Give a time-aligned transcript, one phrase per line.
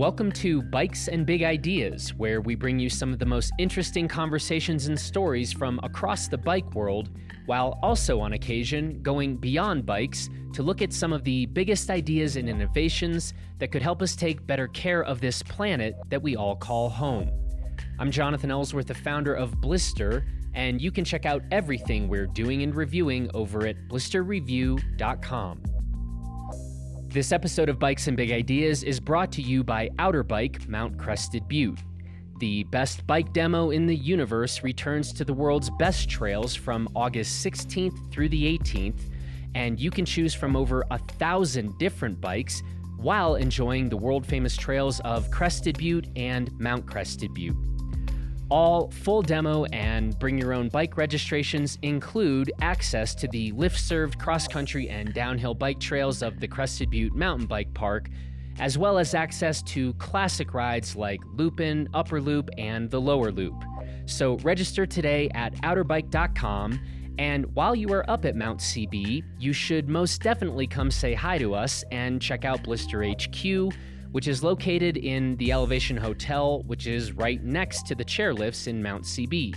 [0.00, 4.08] Welcome to Bikes and Big Ideas, where we bring you some of the most interesting
[4.08, 7.10] conversations and stories from across the bike world,
[7.44, 12.36] while also on occasion going beyond bikes to look at some of the biggest ideas
[12.36, 16.56] and innovations that could help us take better care of this planet that we all
[16.56, 17.30] call home.
[17.98, 20.24] I'm Jonathan Ellsworth, the founder of Blister,
[20.54, 25.79] and you can check out everything we're doing and reviewing over at blisterreview.com.
[27.12, 30.96] This episode of Bikes and Big Ideas is brought to you by Outer Bike Mount
[30.96, 31.80] Crested Butte.
[32.38, 37.44] The best bike demo in the universe returns to the world's best trails from August
[37.44, 39.10] 16th through the 18th,
[39.56, 42.62] and you can choose from over a thousand different bikes
[42.96, 47.69] while enjoying the world famous trails of Crested Butte and Mount Crested Butte.
[48.50, 54.18] All full demo and bring your own bike registrations include access to the lift served
[54.18, 58.08] cross country and downhill bike trails of the Crested Butte Mountain Bike Park,
[58.58, 63.54] as well as access to classic rides like Loopin, Upper Loop, and the Lower Loop.
[64.06, 66.80] So register today at outerbike.com.
[67.18, 71.38] And while you are up at Mount CB, you should most definitely come say hi
[71.38, 73.72] to us and check out Blister HQ
[74.12, 78.82] which is located in the Elevation Hotel, which is right next to the chairlifts in
[78.82, 79.56] Mount CB.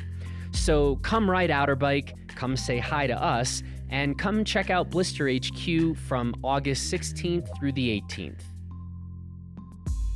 [0.52, 5.30] So come ride Outer Bike, come say hi to us, and come check out Blister
[5.30, 8.42] HQ from August 16th through the 18th.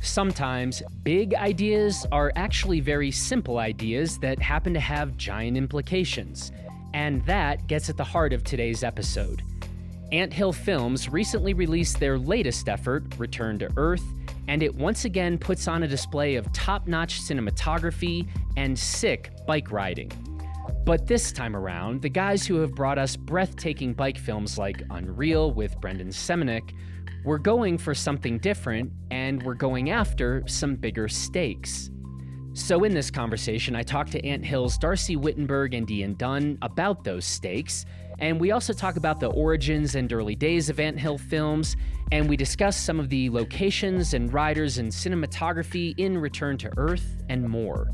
[0.00, 6.52] Sometimes big ideas are actually very simple ideas that happen to have giant implications.
[6.94, 9.42] And that gets at the heart of today's episode.
[10.12, 14.04] Anthill Films recently released their latest effort, Return to Earth,
[14.48, 19.70] and it once again puts on a display of top notch cinematography and sick bike
[19.70, 20.10] riding.
[20.84, 25.52] But this time around, the guys who have brought us breathtaking bike films like Unreal
[25.52, 26.72] with Brandon Semenuk
[27.24, 31.90] were going for something different and we're going after some bigger stakes.
[32.54, 37.04] So, in this conversation, I talked to Ant Hill's Darcy Wittenberg and Ian Dunn about
[37.04, 37.84] those stakes
[38.18, 41.76] and we also talk about the origins and early days of Ant Hill Films,
[42.10, 47.22] and we discuss some of the locations and riders and cinematography in Return to Earth
[47.28, 47.88] and more.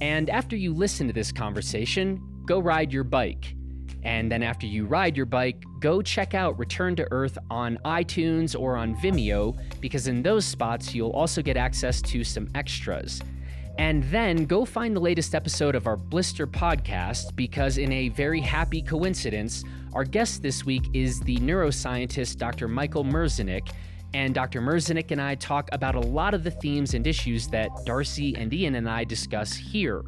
[0.00, 3.54] And after you listen to this conversation, go ride your bike.
[4.02, 8.58] And then after you ride your bike, go check out Return to Earth on iTunes
[8.58, 13.20] or on Vimeo, because in those spots you'll also get access to some extras.
[13.78, 18.40] And then go find the latest episode of our Blister podcast because, in a very
[18.40, 22.68] happy coincidence, our guest this week is the neuroscientist Dr.
[22.68, 23.70] Michael Merzenich.
[24.14, 24.62] And Dr.
[24.62, 28.52] Merzenich and I talk about a lot of the themes and issues that Darcy and
[28.52, 30.02] Ian and I discuss here.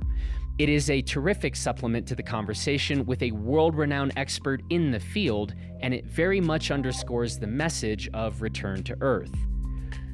[0.58, 4.98] It is a terrific supplement to the conversation with a world renowned expert in the
[4.98, 9.47] field, and it very much underscores the message of Return to Earth.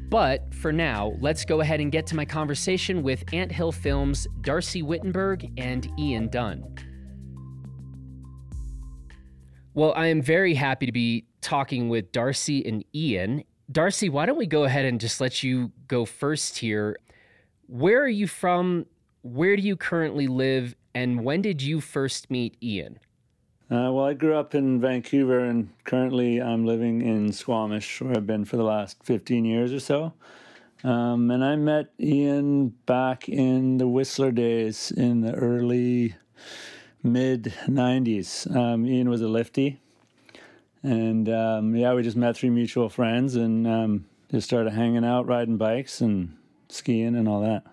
[0.09, 4.83] But for now, let's go ahead and get to my conversation with Anthill Films' Darcy
[4.83, 6.75] Wittenberg and Ian Dunn.
[9.75, 13.43] Well, I am very happy to be talking with Darcy and Ian.
[13.73, 16.97] Darcy, why don't we go ahead and just let you go first here?
[17.67, 18.87] Where are you from?
[19.23, 20.77] Where do you currently live?
[20.95, 23.01] And when did you first meet Ian?
[23.75, 28.27] Uh, well, I grew up in Vancouver and currently I'm living in Squamish, where I've
[28.27, 30.13] been for the last 15 years or so.
[30.85, 36.15] Um, and I met Ian back in the Whistler days in the early
[37.03, 38.55] mid 90s.
[38.55, 39.81] Um, Ian was a lifty.
[40.85, 45.27] And um, yeah, we just met through mutual friends and um, just started hanging out,
[45.27, 46.37] riding bikes and
[46.69, 47.65] skiing and all that.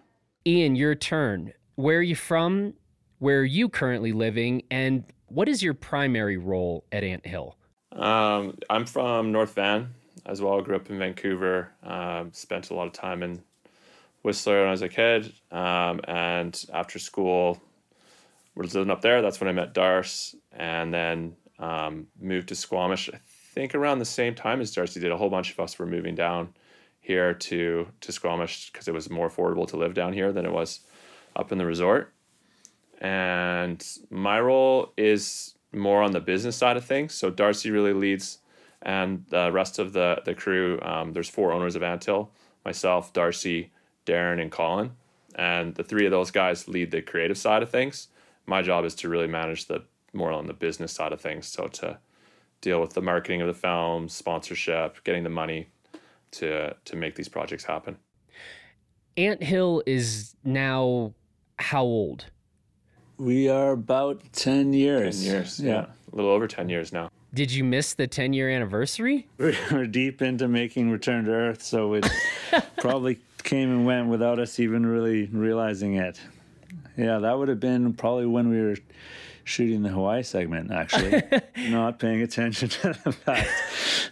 [0.47, 1.53] Ian, your turn.
[1.75, 2.73] Where are you from?
[3.19, 4.63] Where are you currently living?
[4.71, 7.55] And what is your primary role at Anthill?
[7.93, 9.93] Um, I'm from North Van
[10.25, 10.59] as well.
[10.59, 11.71] I grew up in Vancouver.
[11.83, 13.41] Um, spent a lot of time in
[14.23, 15.33] Whistler when I was a kid.
[15.51, 17.61] Um, and after school,
[18.55, 19.21] we was living up there.
[19.21, 23.09] That's when I met Darce, and then um, moved to Squamish.
[23.13, 23.19] I
[23.53, 25.11] think around the same time as Darcy did.
[25.11, 26.53] A whole bunch of us were moving down
[26.99, 30.51] here to to Squamish because it was more affordable to live down here than it
[30.51, 30.81] was
[31.35, 32.13] up in the resort
[33.01, 37.13] and my role is more on the business side of things.
[37.13, 38.37] So Darcy really leads,
[38.83, 40.79] and the rest of the the crew.
[40.81, 42.31] Um, there's four owners of Anthill:
[42.63, 43.71] myself, Darcy,
[44.05, 44.91] Darren, and Colin.
[45.35, 48.09] And the three of those guys lead the creative side of things.
[48.45, 49.83] My job is to really manage the
[50.13, 51.47] more on the business side of things.
[51.47, 51.99] So to
[52.59, 55.69] deal with the marketing of the film, sponsorship, getting the money
[56.31, 57.97] to to make these projects happen.
[59.17, 61.13] Anthill is now
[61.57, 62.25] how old?
[63.21, 65.23] We are about 10 years.
[65.23, 65.71] 10 years, yeah.
[65.71, 65.85] yeah.
[66.11, 67.11] A little over 10 years now.
[67.35, 69.27] Did you miss the 10 year anniversary?
[69.37, 72.09] We're deep into making Return to Earth, so it
[72.77, 76.19] probably came and went without us even really realizing it.
[76.97, 78.77] Yeah, that would have been probably when we were
[79.43, 81.21] shooting the Hawaii segment, actually,
[81.69, 83.47] not paying attention to the fact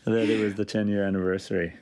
[0.06, 1.73] that it was the 10 year anniversary.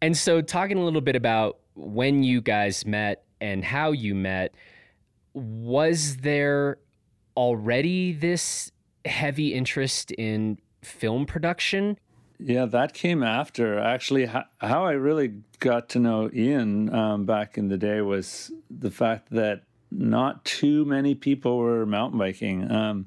[0.00, 4.54] And so, talking a little bit about when you guys met and how you met,
[5.34, 6.78] was there
[7.36, 8.72] already this
[9.04, 11.98] heavy interest in film production?
[12.38, 13.78] Yeah, that came after.
[13.78, 18.90] Actually, how, I really got to know Ian um, back in the day was the
[18.90, 22.70] fact that not too many people were mountain biking.
[22.70, 23.06] Um,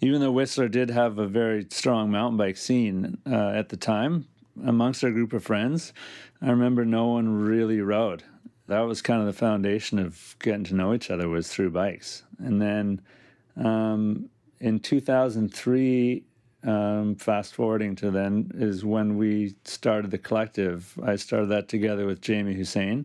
[0.00, 4.26] even though Whistler did have a very strong mountain bike scene uh, at the time,
[4.64, 5.92] amongst our group of friends,
[6.42, 8.24] I remember no one really rode.
[8.66, 12.22] That was kind of the foundation of getting to know each other was through bikes.
[12.38, 13.00] And then
[13.56, 14.30] um,
[14.60, 16.24] in 2003,
[16.64, 20.98] um, fast forwarding to then, is when we started the collective.
[21.04, 23.04] I started that together with Jamie Houssian.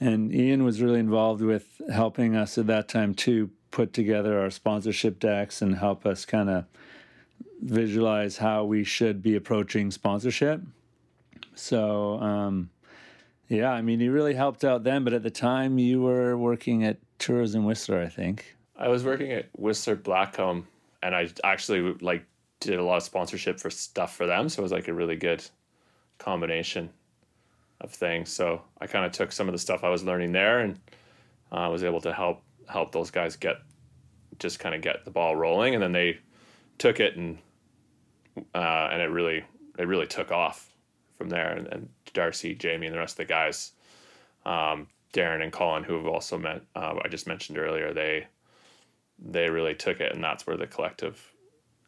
[0.00, 4.50] And Ian was really involved with helping us at that time to put together our
[4.50, 6.66] sponsorship decks and help us kind of
[7.62, 10.60] visualize how we should be approaching sponsorship.
[11.54, 12.70] So, um,
[13.48, 16.84] yeah, I mean, he really helped out then, but at the time you were working
[16.84, 18.56] at Tourism Whistler, I think.
[18.76, 20.64] I was working at Whistler Blackcomb
[21.02, 22.24] and I actually like
[22.60, 24.48] did a lot of sponsorship for stuff for them.
[24.48, 25.44] So it was like a really good
[26.18, 26.90] combination
[27.80, 28.30] of things.
[28.30, 30.78] So I kind of took some of the stuff I was learning there and
[31.52, 33.56] I uh, was able to help help those guys get
[34.38, 36.18] just kind of get the ball rolling, and then they
[36.78, 37.38] took it and
[38.54, 39.44] uh, and it really
[39.78, 40.74] it really took off
[41.16, 41.52] from there.
[41.52, 43.72] And, and, Darcy, Jamie, and the rest of the guys,
[44.46, 48.26] um, Darren and Colin, who have also met, uh, I just mentioned earlier, they
[49.18, 51.32] they really took it, and that's where the collective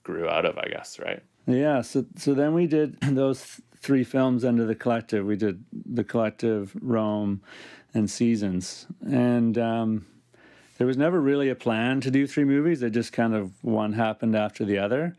[0.04, 1.22] grew out of, I guess, right?
[1.46, 1.80] Yeah.
[1.80, 5.24] So so then we did those three films under the collective.
[5.24, 7.40] We did the collective, Roam,
[7.94, 10.06] and Seasons, and um,
[10.78, 12.82] there was never really a plan to do three movies.
[12.82, 15.16] It just kind of one happened after the other.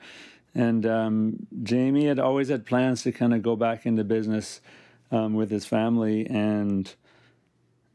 [0.53, 4.62] And um, Jamie had always had plans to kind of go back into business
[5.12, 6.94] um, with his family and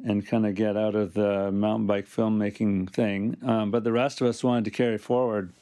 [0.05, 3.37] and kind of get out of the mountain bike filmmaking thing.
[3.47, 5.53] Um, but the rest of us wanted to carry forward.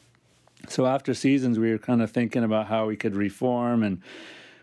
[0.69, 4.01] So after seasons, we were kind of thinking about how we could reform and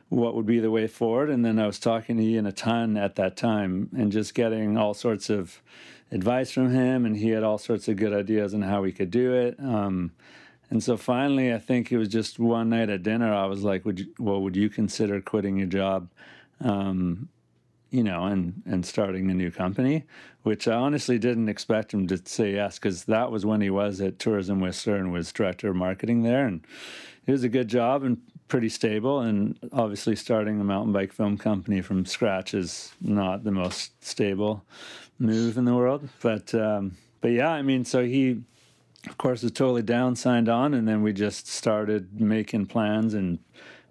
[0.10, 1.30] what would be the way forward.
[1.30, 4.78] And then I was talking to Ian a ton at that time and just getting
[4.78, 5.62] all sorts of
[6.12, 7.06] advice from him.
[7.06, 9.60] And he had all sorts of good ideas on how we could do it.
[9.60, 10.12] Um,
[10.69, 13.33] and so finally, I think it was just one night at dinner.
[13.33, 16.10] I was like, "Would you, well, would you consider quitting your job,
[16.62, 17.30] um,
[17.89, 20.04] you know, and and starting a new company?"
[20.44, 24.00] Which I honestly didn't expect him to say yes, because that was when he was
[24.01, 26.65] at Tourism Whistler and was director of marketing there, and
[27.25, 29.19] it was a good job and pretty stable.
[29.19, 34.63] And obviously, starting a mountain bike film company from scratch is not the most stable
[35.19, 36.07] move in the world.
[36.21, 38.42] But um, but yeah, I mean, so he,
[39.07, 43.39] of course, was totally down, signed on, and then we just started making plans and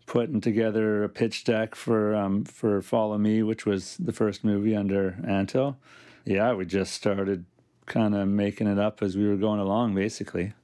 [0.06, 4.74] putting together a pitch deck for um, for Follow Me, which was the first movie
[4.74, 5.76] under Anto.
[6.24, 7.44] Yeah, we just started
[7.86, 10.54] kind of making it up as we were going along, basically.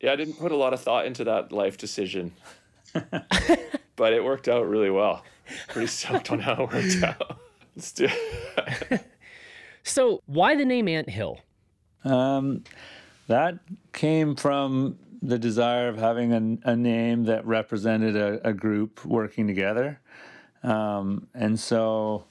[0.00, 2.32] Yeah, I didn't put a lot of thought into that life decision.
[3.96, 5.24] but it worked out really well.
[5.68, 7.38] Pretty stoked on how it worked out.
[7.76, 8.08] Let's do
[9.82, 11.38] so, why the name Ant Hill?
[12.04, 12.64] Um,
[13.26, 13.58] that
[13.92, 19.46] came from the desire of having a, a name that represented a, a group working
[19.46, 20.00] together.
[20.62, 22.24] Um, and so,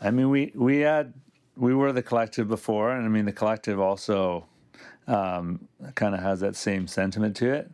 [0.00, 1.14] I mean, we, we had,
[1.56, 4.46] we were the collective before, and I mean, the collective also
[5.06, 7.70] um, kind of has that same sentiment to it.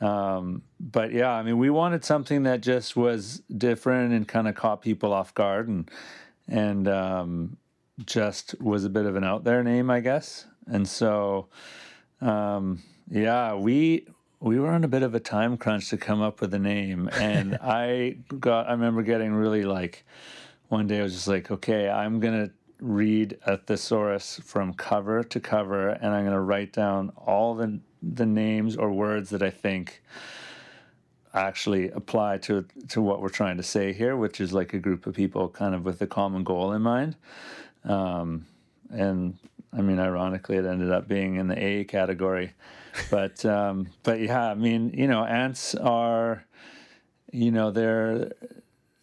[0.00, 4.54] Um, but yeah, I mean, we wanted something that just was different and kind of
[4.54, 5.90] caught people off guard and
[6.48, 7.56] and um,
[8.06, 10.46] just was a bit of an out there name, I guess.
[10.66, 11.46] And so,
[12.20, 14.06] um, yeah, we
[14.38, 17.10] we were on a bit of a time crunch to come up with a name,
[17.12, 20.04] and I got I remember getting really like
[20.68, 22.50] one day I was just like, okay, I'm gonna
[22.80, 28.26] read a thesaurus from cover to cover, and I'm gonna write down all the the
[28.26, 30.02] names or words that I think
[31.34, 35.06] actually apply to to what we're trying to say here, which is like a group
[35.06, 37.16] of people kind of with a common goal in mind.
[37.84, 38.46] Um,
[38.90, 39.38] and
[39.72, 42.52] I mean, ironically, it ended up being in the A category,
[43.10, 46.44] but um, but yeah, I mean, you know, ants are,
[47.32, 48.32] you know, they're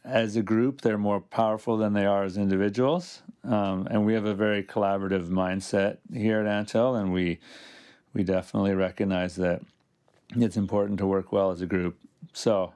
[0.03, 4.25] as a group they're more powerful than they are as individuals, um, and we have
[4.25, 7.39] a very collaborative mindset here at Anthill, and we
[8.13, 9.61] we definitely recognize that
[10.35, 11.97] it's important to work well as a group.
[12.33, 12.73] So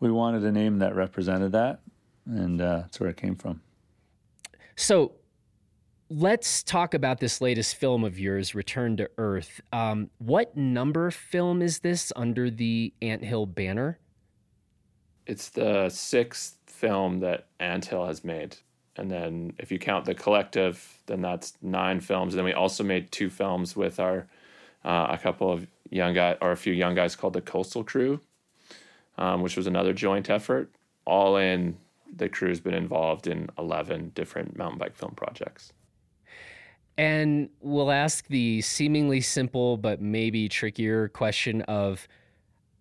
[0.00, 1.80] we wanted a name that represented that,
[2.26, 3.60] and uh, that's where it came from.
[4.76, 5.12] So
[6.12, 9.60] let's talk about this latest film of yours, Return to Earth.
[9.72, 13.98] Um, what number film is this under the Anthill banner?
[15.26, 18.56] It's the sixth film that Anthill has made.
[18.96, 22.34] And then if you count the collective, then that's nine films.
[22.34, 24.26] And then we also made two films with our
[24.84, 28.20] uh, a couple of young guys or a few young guys called the Coastal Crew,
[29.16, 30.70] um, which was another joint effort.
[31.06, 31.78] All in,
[32.14, 35.72] the crew's been involved in eleven different mountain bike film projects.
[36.98, 42.06] And we'll ask the seemingly simple but maybe trickier question of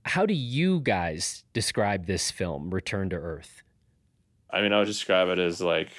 [0.04, 3.64] how do you guys describe this film, Return to Earth?
[4.50, 5.90] I mean, I would describe it as like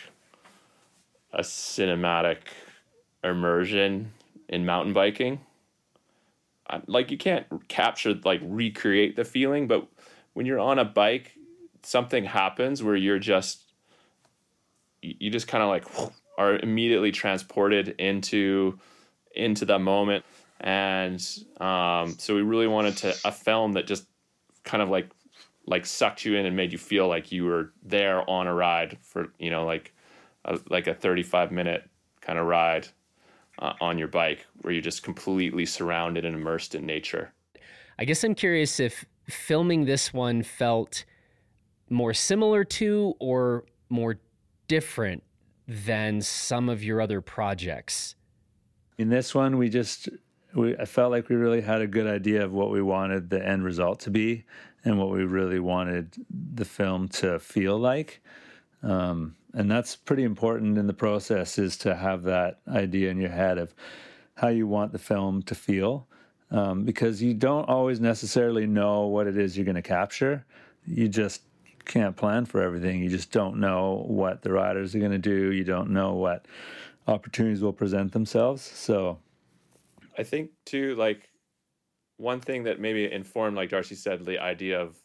[1.33, 2.39] a cinematic
[3.25, 4.13] immersion
[4.49, 5.41] in mountain biking.
[6.87, 9.87] Like you can't capture like recreate the feeling, but
[10.33, 11.33] when you're on a bike,
[11.83, 13.73] something happens where you're just
[15.03, 15.85] you just kind of like
[16.43, 18.79] are immediately transported into
[19.35, 20.25] into the moment.
[20.61, 21.21] And
[21.61, 24.07] um, so we really wanted to a film that just
[24.65, 25.09] kind of like
[25.67, 28.99] like sucked you in and made you feel like you were there on a ride
[29.01, 29.95] for you know like
[30.45, 31.89] a, like a 35 minute
[32.21, 32.89] kind of ride
[33.61, 37.33] uh, on your bike where you're just completely surrounded and immersed in nature.
[37.99, 41.05] I guess i'm curious if filming this one felt
[41.91, 44.19] more similar to or more
[44.67, 45.23] different
[45.67, 48.15] than some of your other projects?
[48.99, 50.09] In this one, we just
[50.55, 53.45] we I felt like we really had a good idea of what we wanted the
[53.45, 54.45] end result to be
[54.85, 56.15] and what we really wanted
[56.55, 58.23] the film to feel like.
[58.83, 63.31] Um, and that's pretty important in the process is to have that idea in your
[63.31, 63.75] head of
[64.35, 66.09] how you want the film to feel
[66.51, 70.45] um, because you don't always necessarily know what it is you're going to capture
[70.87, 71.43] you just
[71.85, 73.03] can't plan for everything.
[73.03, 75.53] You just don't know what the riders are going to do.
[75.53, 76.47] You don't know what
[77.07, 78.63] opportunities will present themselves.
[78.63, 79.19] So,
[80.17, 81.31] I think too, like
[82.17, 84.97] one thing that maybe informed, like Darcy said, the idea of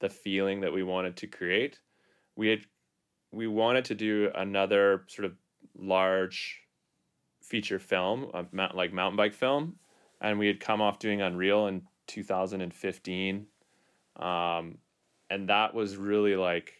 [0.00, 1.80] the feeling that we wanted to create.
[2.36, 2.60] We had
[3.32, 5.34] we wanted to do another sort of
[5.76, 6.60] large
[7.42, 9.76] feature film, like mountain bike film,
[10.20, 13.46] and we had come off doing Unreal in 2015.
[14.16, 14.78] Um,
[15.30, 16.74] and that was really like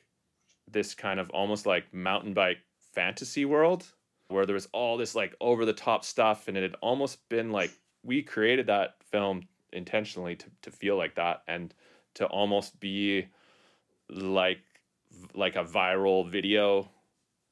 [0.71, 2.59] this kind of almost like mountain bike
[2.93, 3.87] fantasy world
[4.29, 6.49] where there was all this like over the top stuff.
[6.49, 7.71] And it had almost been like
[8.03, 11.73] we created that film intentionally to, to feel like that and
[12.15, 13.27] to almost be
[14.09, 14.61] like
[15.35, 16.91] like a viral video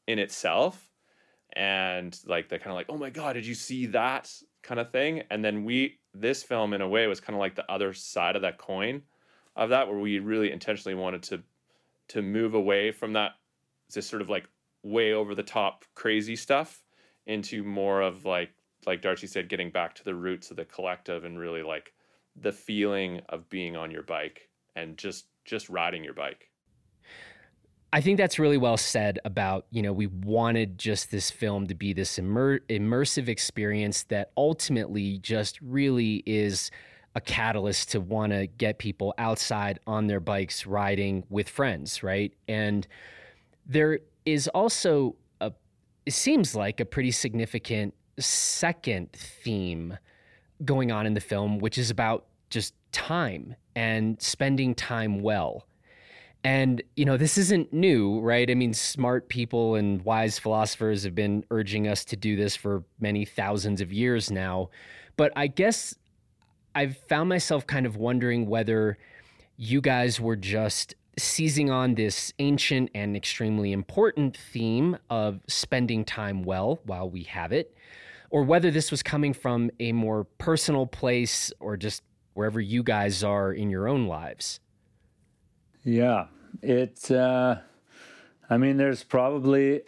[0.06, 0.88] in itself.
[1.56, 4.30] And like the kind of like oh my god did you see that?
[4.64, 5.22] kind of thing.
[5.30, 8.34] And then we this film in a way was kind of like the other side
[8.34, 9.02] of that coin
[9.56, 11.42] of that where we really intentionally wanted to
[12.08, 13.32] to move away from that
[13.92, 14.48] this sort of like
[14.82, 16.82] way over the top crazy stuff
[17.26, 18.50] into more of like
[18.86, 21.92] like Darcy said getting back to the roots of the collective and really like
[22.36, 26.50] the feeling of being on your bike and just just riding your bike.
[27.92, 31.76] I think that's really well said about, you know, we wanted just this film to
[31.76, 36.72] be this immer- immersive experience that ultimately just really is
[37.14, 42.32] a catalyst to want to get people outside on their bikes riding with friends, right?
[42.48, 42.86] And
[43.66, 45.52] there is also a
[46.06, 49.96] it seems like a pretty significant second theme
[50.64, 55.66] going on in the film which is about just time and spending time well.
[56.44, 58.50] And, you know, this isn't new, right?
[58.50, 62.84] I mean, smart people and wise philosophers have been urging us to do this for
[63.00, 64.68] many thousands of years now.
[65.16, 65.94] But I guess
[66.74, 68.98] I've found myself kind of wondering whether
[69.56, 76.42] you guys were just seizing on this ancient and extremely important theme of spending time
[76.42, 77.74] well while we have it,
[78.30, 82.02] or whether this was coming from a more personal place or just
[82.34, 84.58] wherever you guys are in your own lives.
[85.84, 86.26] Yeah,
[86.62, 87.10] it.
[87.10, 87.56] Uh,
[88.50, 89.82] I mean, there's probably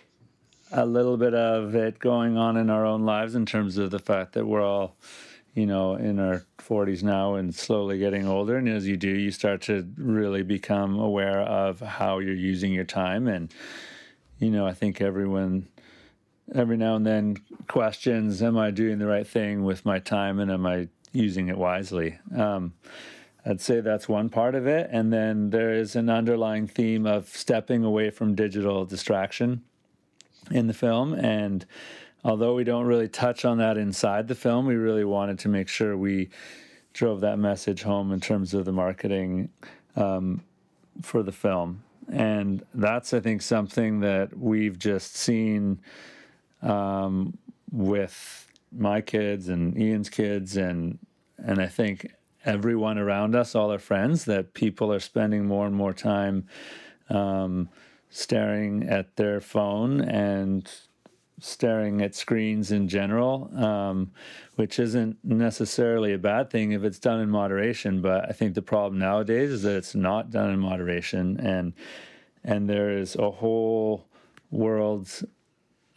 [0.73, 3.99] a little bit of it going on in our own lives in terms of the
[3.99, 4.97] fact that we're all
[5.57, 8.59] you know, in our 40s now and slowly getting older.
[8.59, 12.85] And as you do, you start to really become aware of how you're using your
[12.85, 13.27] time.
[13.27, 13.51] And,
[14.39, 15.67] you know, I think everyone,
[16.55, 20.51] every now and then, questions Am I doing the right thing with my time and
[20.51, 22.19] am I using it wisely?
[22.37, 22.75] Um,
[23.47, 24.91] I'd say that's one part of it.
[24.93, 29.63] And then there is an underlying theme of stepping away from digital distraction
[30.51, 31.15] in the film.
[31.15, 31.65] And,
[32.27, 35.69] although we don't really touch on that inside the film, we really wanted to make
[35.69, 36.29] sure we
[36.93, 39.49] drove that message home in terms of the marketing
[39.95, 40.43] um,
[41.03, 41.85] for the film.
[42.11, 45.81] And that's, I think, something that we've just seen
[46.63, 47.39] um,
[47.71, 50.99] with my kids and Ian's kids, and
[51.39, 52.13] and I think
[52.45, 56.47] everyone around us, all our friends, that people are spending more and more time
[57.09, 57.69] um,
[58.11, 60.69] staring at their phone and
[61.39, 64.11] staring at screens in general, um,
[64.55, 68.01] which isn't necessarily a bad thing if it's done in moderation.
[68.01, 71.75] But I think the problem nowadays is that it's not done in moderation, and
[72.45, 74.07] and there is a whole
[74.51, 75.11] world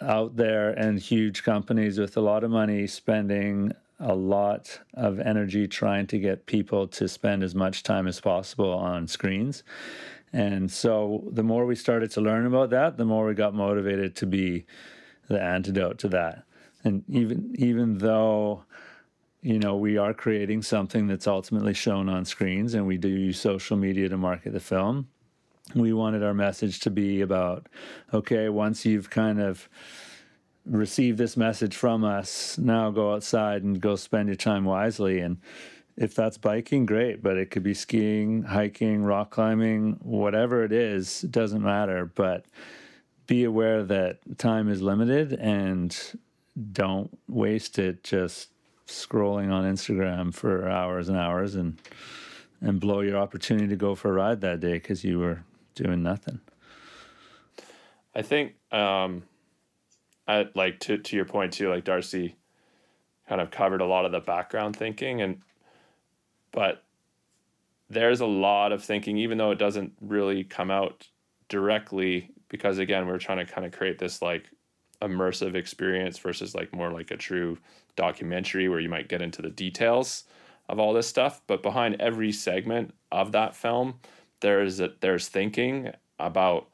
[0.02, 5.68] out there and huge companies with a lot of money spending a lot of energy
[5.68, 9.64] trying to get people to spend as much time as possible on screens.
[10.32, 14.16] And so the more we started to learn about that, the more we got motivated
[14.18, 14.66] to be
[15.30, 16.44] the antidote to that.
[16.84, 18.64] And even even though
[19.42, 23.40] you know we are creating something that's ultimately shown on screens and we do use
[23.40, 25.08] social media to market the film,
[25.76, 27.68] we wanted our message to be about
[28.14, 29.70] okay, once you've kind of
[30.66, 35.38] received this message from us, now go outside and go spend your time wisely and
[36.00, 41.26] if that's biking, great, but it could be skiing, hiking, rock climbing, whatever it is,
[41.26, 42.10] it doesn't matter.
[42.16, 42.46] But
[43.30, 46.18] be aware that time is limited and
[46.72, 48.50] don't waste it just
[48.88, 51.80] scrolling on Instagram for hours and hours and
[52.60, 55.44] and blow your opportunity to go for a ride that day because you were
[55.76, 56.42] doing nothing.
[58.16, 59.24] I think, um,
[60.28, 61.70] I like to to your point too.
[61.70, 62.36] Like Darcy,
[63.28, 65.44] kind of covered a lot of the background thinking, and
[66.52, 66.84] but
[67.92, 71.08] there's a lot of thinking, even though it doesn't really come out
[71.48, 74.50] directly because again we're trying to kind of create this like
[75.02, 77.58] immersive experience versus like more like a true
[77.96, 80.26] documentary where you might get into the details
[80.68, 81.42] of all this stuff.
[81.48, 83.96] But behind every segment of that film
[84.42, 86.68] there's a, there's thinking about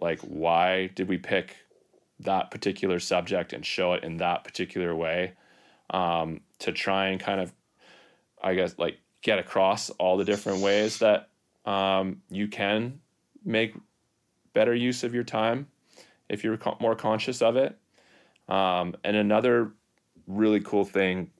[0.00, 1.56] like why did we pick
[2.20, 5.32] that particular subject and show it in that particular way
[5.90, 7.52] um, to try and kind of
[8.42, 11.28] i guess like get across all the different ways that
[11.66, 13.00] um, you can
[13.44, 13.74] make
[14.52, 15.66] better use of your time
[16.28, 17.76] if you're more conscious of it.
[18.48, 19.72] Um, and another
[20.26, 21.30] really cool thing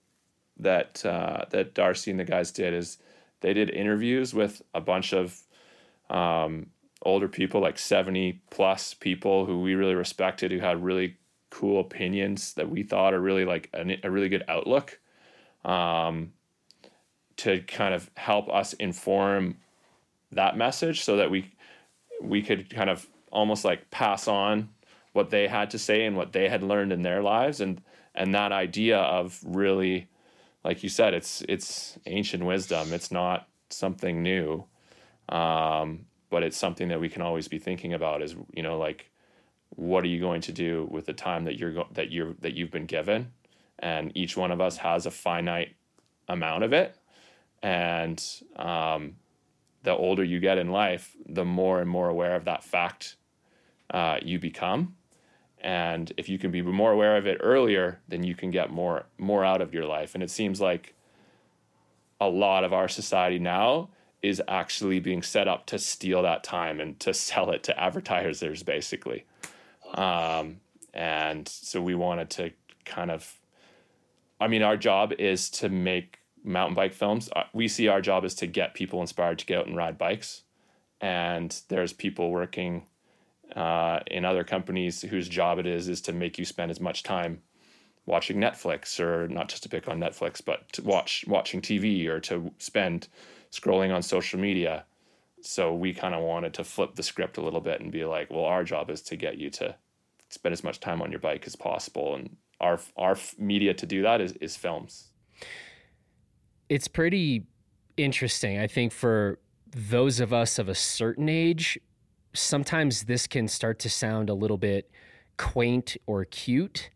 [0.59, 2.99] that uh, that Darcy and the guys did is
[3.40, 5.40] they did interviews with a bunch of
[6.11, 6.66] um,
[7.03, 11.16] older people, like seventy plus people who we really respected, who had really
[11.51, 15.01] cool opinions that we thought are really like a, a really good outlook,
[15.64, 16.33] um,
[17.37, 19.57] to kind of help us inform
[20.31, 21.51] that message, so that we
[22.21, 24.69] we could kind of almost like pass on
[25.13, 27.81] what they had to say and what they had learned in their lives and
[28.15, 30.09] and that idea of really
[30.65, 32.93] like you said it's it's ancient wisdom.
[32.93, 34.65] It's not something new
[35.29, 39.11] um, but it's something that we can always be thinking about is you know like
[39.77, 42.55] what are you going to do with the time that you're go- that you're that
[42.55, 43.33] you've been given?
[43.79, 45.75] And each one of us has a finite
[46.29, 46.97] amount of it.
[47.63, 48.23] And
[48.57, 49.17] um,
[49.83, 53.16] the older you get in life, the more and more aware of that fact
[53.93, 54.97] uh, you become.
[55.62, 59.05] And if you can be more aware of it earlier, then you can get more
[59.19, 60.14] more out of your life.
[60.14, 60.95] And it seems like
[62.21, 63.90] a lot of our society now
[64.23, 68.62] is actually being set up to steal that time and to sell it to advertisers,
[68.62, 69.25] basically.
[69.95, 70.61] Um,
[70.95, 72.51] and so we wanted to
[72.85, 73.40] kind of,
[74.40, 78.24] I mean, our job is to make mountain bike films, uh, we see our job
[78.24, 80.42] is to get people inspired to get out and ride bikes.
[81.00, 82.87] And there's people working
[83.55, 87.03] uh, in other companies whose job it is is to make you spend as much
[87.03, 87.40] time
[88.07, 92.20] watching Netflix, or not just to pick on Netflix, but to watch watching TV or
[92.20, 93.09] to spend
[93.50, 94.85] scrolling on social media.
[95.42, 98.31] So we kind of wanted to flip the script a little bit and be like,
[98.31, 99.74] well, our job is to get you to
[100.29, 104.03] spend as much time on your bike as possible, and our our media to do
[104.03, 105.11] that is is films
[106.71, 107.43] it's pretty
[107.97, 108.59] interesting.
[108.59, 109.41] I think for
[109.73, 111.79] those of us of a certain age,
[112.33, 114.89] sometimes this can start to sound a little bit
[115.37, 116.91] quaint or cute.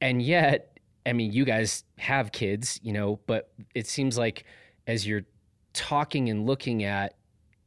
[0.00, 4.44] And yet, I mean, you guys have kids, you know, but it seems like
[4.86, 5.26] as you're
[5.74, 7.14] talking and looking at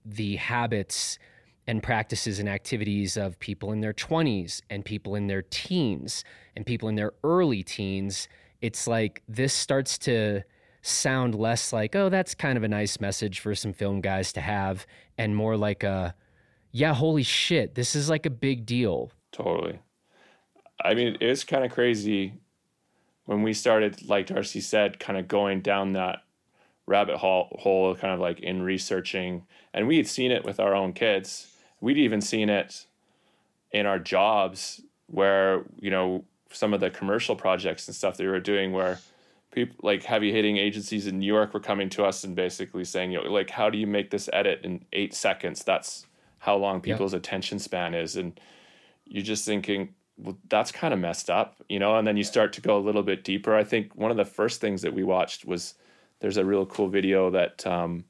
[0.04, 1.20] the habits
[1.68, 6.24] and practices and activities of people in their 20s and people in their teens
[6.56, 8.28] and people in their early teens,
[8.60, 10.42] it's like this starts to
[10.82, 14.42] sound less like, oh, that's kind of a nice message for some film guys to
[14.42, 14.86] have,
[15.18, 16.16] and more like a,
[16.72, 19.12] yeah, holy shit, this is like a big deal.
[19.32, 19.80] Totally.
[20.84, 22.34] I mean, it was kind of crazy
[23.26, 26.24] when we started, like Darcy said, kind of going down that
[26.88, 30.76] rabbit hole, hole kind of like in researching and we had seen it with our
[30.76, 32.86] own kids we'd even seen it
[33.72, 38.30] in our jobs where you know some of the commercial projects and stuff that we
[38.30, 39.00] were doing where
[39.52, 43.12] people like heavy hitting agencies in New York were coming to us and basically saying,
[43.12, 45.64] you know, like how do you make this edit in eight seconds?
[45.64, 46.08] That's
[46.40, 47.20] how long people's yep.
[47.20, 48.16] attention span is.
[48.16, 48.40] And
[49.06, 52.54] you're just thinking, well, that's kind of messed up, you know, and then you start
[52.54, 53.56] to go a little bit deeper.
[53.56, 55.74] I think one of the first things that we watched was
[56.20, 58.06] there's a real cool video that um,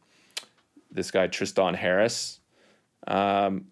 [0.91, 2.39] this guy Tristan Harris
[3.08, 3.65] um,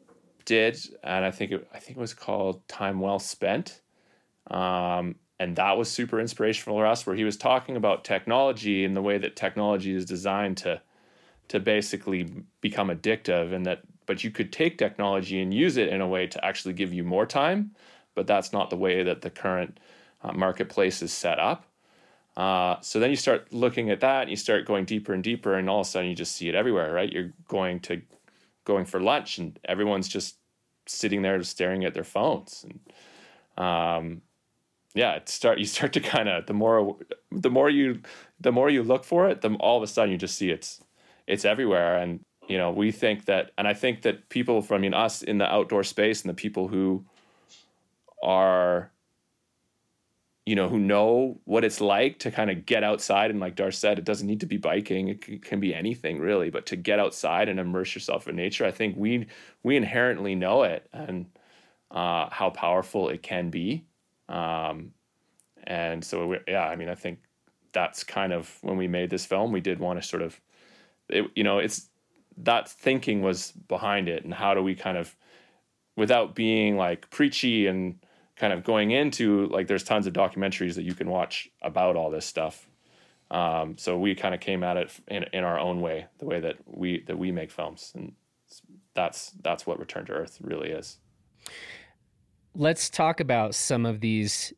[0.45, 3.82] did, and I think it, I think it was called Time Well Spent.
[4.49, 8.95] Um, and that was super inspirational for us, where he was talking about technology and
[8.95, 10.82] the way that technology is designed to
[11.47, 16.02] to basically become addictive, and that but you could take technology and use it in
[16.02, 17.71] a way to actually give you more time,
[18.15, 19.80] but that's not the way that the current
[20.23, 21.65] uh, marketplace is set up.
[22.38, 25.56] Uh, so then you start looking at that, and you start going deeper and deeper,
[25.56, 27.12] and all of a sudden you just see it everywhere, right?
[27.12, 28.02] You're going to
[28.65, 30.38] going for lunch, and everyone's just
[30.86, 32.80] sitting there staring at their phones, and
[33.65, 34.21] um,
[34.99, 36.97] yeah, it start you start to kind of the more
[37.31, 38.01] the more you
[38.41, 40.81] the more you look for it, the all of a sudden you just see it's
[41.25, 44.79] it's everywhere, and you know we think that, and I think that people from I
[44.79, 47.05] mean us in the outdoor space and the people who
[48.21, 48.91] are
[50.45, 53.71] you know who know what it's like to kind of get outside and like Dar
[53.71, 56.49] said, it doesn't need to be biking; it can, be anything really.
[56.49, 59.27] But to get outside and immerse yourself in nature, I think we
[59.63, 61.27] we inherently know it and
[61.89, 63.85] uh, how powerful it can be
[64.29, 64.91] um,
[65.65, 67.19] and so, we, yeah, I mean, I think
[67.73, 70.39] that's kind of when we made this film, we did want to sort of,
[71.09, 71.89] it, you know, it's
[72.37, 74.23] that thinking was behind it.
[74.23, 75.15] And how do we kind of,
[75.97, 77.99] without being like preachy and
[78.37, 82.09] kind of going into like, there's tons of documentaries that you can watch about all
[82.09, 82.69] this stuff.
[83.31, 86.39] Um, so we kind of came at it in, in our own way, the way
[86.39, 88.13] that we that we make films, and
[88.95, 90.97] that's that's what Return to Earth really is
[92.59, 94.51] let's talk about some of these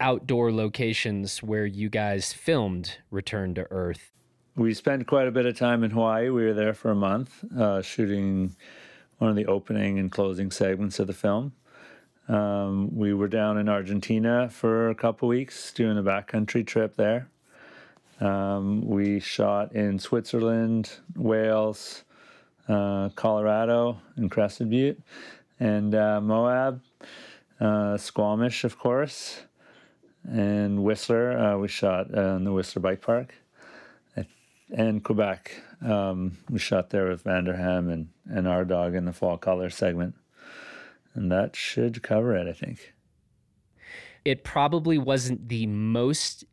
[0.00, 4.12] outdoor locations where you guys filmed Return to Earth.
[4.54, 6.28] We spent quite a bit of time in Hawaii.
[6.28, 8.54] We were there for a month uh, shooting
[9.16, 11.54] one of the opening and closing segments of the film.
[12.28, 17.30] Um, we were down in Argentina for a couple weeks doing a backcountry trip there.
[18.20, 22.04] Um, we shot in Switzerland, Wales,
[22.68, 25.00] uh, Colorado, and Crested Butte
[25.58, 26.82] and uh, Moab,
[27.60, 29.42] uh, Squamish, of course,
[30.24, 31.38] and Whistler.
[31.38, 33.34] Uh, we shot uh, in the Whistler Bike Park,
[34.70, 35.62] and Quebec.
[35.84, 40.14] Um, we shot there with Vanderham and, and our dog in the fall color segment.
[41.14, 42.94] And that should cover it, I think.
[44.24, 46.44] It probably wasn't the most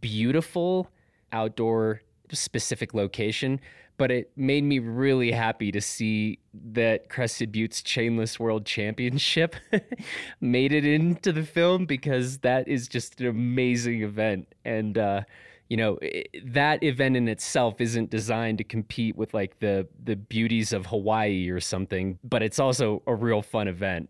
[0.00, 0.90] beautiful
[1.32, 3.60] outdoor specific location,
[4.00, 9.54] but it made me really happy to see that Crested Butte's Chainless World Championship
[10.40, 14.54] made it into the film because that is just an amazing event.
[14.64, 15.24] And, uh,
[15.68, 15.98] you know,
[16.46, 21.50] that event in itself isn't designed to compete with like the, the beauties of Hawaii
[21.50, 24.08] or something, but it's also a real fun event.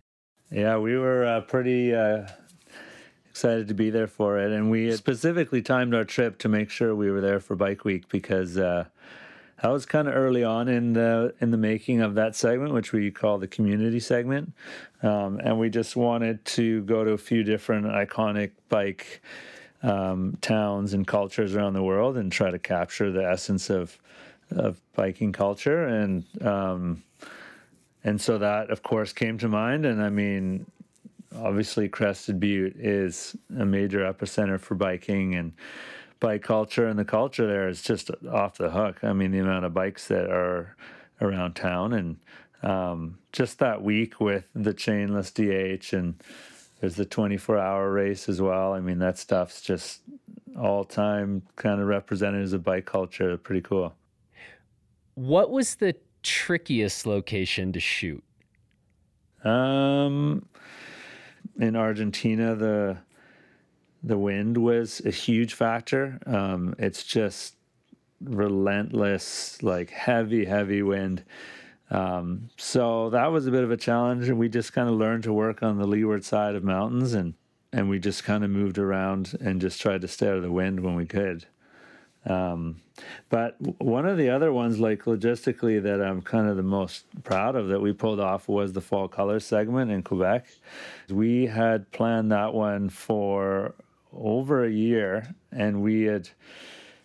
[0.53, 2.29] Yeah, we were uh, pretty uh,
[3.29, 4.53] excited to be there for it.
[4.53, 8.09] And we specifically timed our trip to make sure we were there for Bike Week
[8.09, 8.85] because uh,
[9.62, 12.92] that was kind of early on in the in the making of that segment, which
[12.92, 14.52] we call the community segment,
[15.02, 19.22] um, and we just wanted to go to a few different iconic bike
[19.82, 23.98] um, towns and cultures around the world and try to capture the essence of
[24.50, 25.86] of biking culture.
[25.86, 27.02] And um,
[28.02, 29.84] and so that of course came to mind.
[29.84, 30.66] And I mean
[31.36, 35.34] obviously Crested Butte is a major epicenter for biking.
[35.34, 35.52] And
[36.20, 39.02] bike culture and the culture there is just off the hook.
[39.02, 40.76] I mean, the amount of bikes that are
[41.20, 42.16] around town and
[42.62, 46.22] um, just that week with the chainless DH and
[46.80, 48.72] there's the 24 hour race as well.
[48.72, 50.00] I mean, that stuff's just
[50.59, 53.37] all time kind of representatives of bike culture.
[53.37, 53.94] Pretty cool.
[55.14, 58.22] What was the trickiest location to shoot?
[59.44, 60.46] Um,
[61.59, 62.98] in Argentina, the
[64.02, 66.18] the wind was a huge factor.
[66.26, 67.56] Um, it's just
[68.22, 71.24] relentless, like heavy, heavy wind.
[71.90, 75.24] Um, so that was a bit of a challenge, and we just kind of learned
[75.24, 77.34] to work on the leeward side of mountains, and
[77.72, 80.50] and we just kind of moved around and just tried to stay out of the
[80.50, 81.46] wind when we could.
[82.26, 82.80] Um,
[83.28, 87.56] but one of the other ones, like logistically, that I'm kind of the most proud
[87.56, 90.46] of that we pulled off was the fall colors segment in Quebec.
[91.08, 93.74] We had planned that one for
[94.12, 96.28] over a year, and we had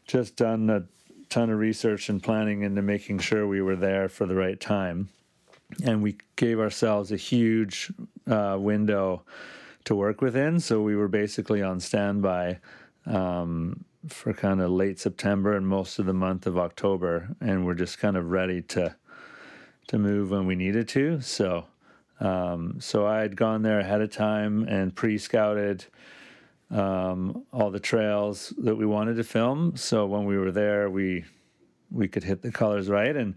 [0.08, 0.84] just done a
[1.30, 5.10] ton of research and planning into making sure we were there for the right time.
[5.84, 7.92] And we gave ourselves a huge
[8.28, 9.24] uh, window
[9.86, 10.60] to work within.
[10.60, 12.60] So we were basically on standby
[13.06, 17.30] um, for kind of late September and most of the month of October.
[17.42, 18.96] And we're just kind of ready to
[19.88, 21.22] to move when we needed to.
[21.22, 21.66] So
[22.20, 25.86] um, so I had gone there ahead of time and pre-scouted
[26.72, 29.76] um, all the trails that we wanted to film.
[29.76, 31.26] So when we were there, we
[31.92, 33.16] we could hit the colors right.
[33.16, 33.36] And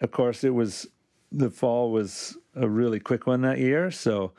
[0.00, 0.86] of course, it was
[1.30, 3.90] the fall was a really quick one that year.
[3.90, 4.32] So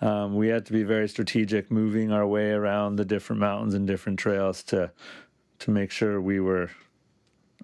[0.00, 3.86] um, we had to be very strategic, moving our way around the different mountains and
[3.86, 4.90] different trails to
[5.58, 6.70] to make sure we were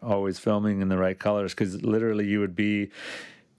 [0.03, 1.55] always filming in the right colors.
[1.55, 2.91] Because literally, you would be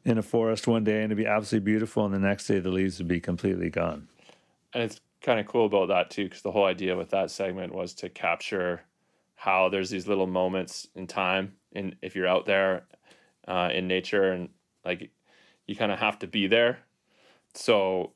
[0.05, 2.69] in a forest one day and it'd be absolutely beautiful, and the next day the
[2.69, 4.07] leaves would be completely gone.
[4.73, 7.73] And it's kind of cool about that too, because the whole idea with that segment
[7.73, 8.81] was to capture
[9.35, 12.85] how there's these little moments in time, and if you're out there
[13.47, 14.49] uh, in nature, and
[14.83, 15.11] like
[15.67, 16.79] you kind of have to be there.
[17.53, 18.13] So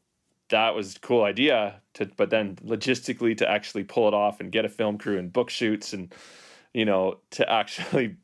[0.50, 4.52] that was a cool idea to, but then logistically to actually pull it off and
[4.52, 6.14] get a film crew and book shoots and
[6.74, 8.18] you know to actually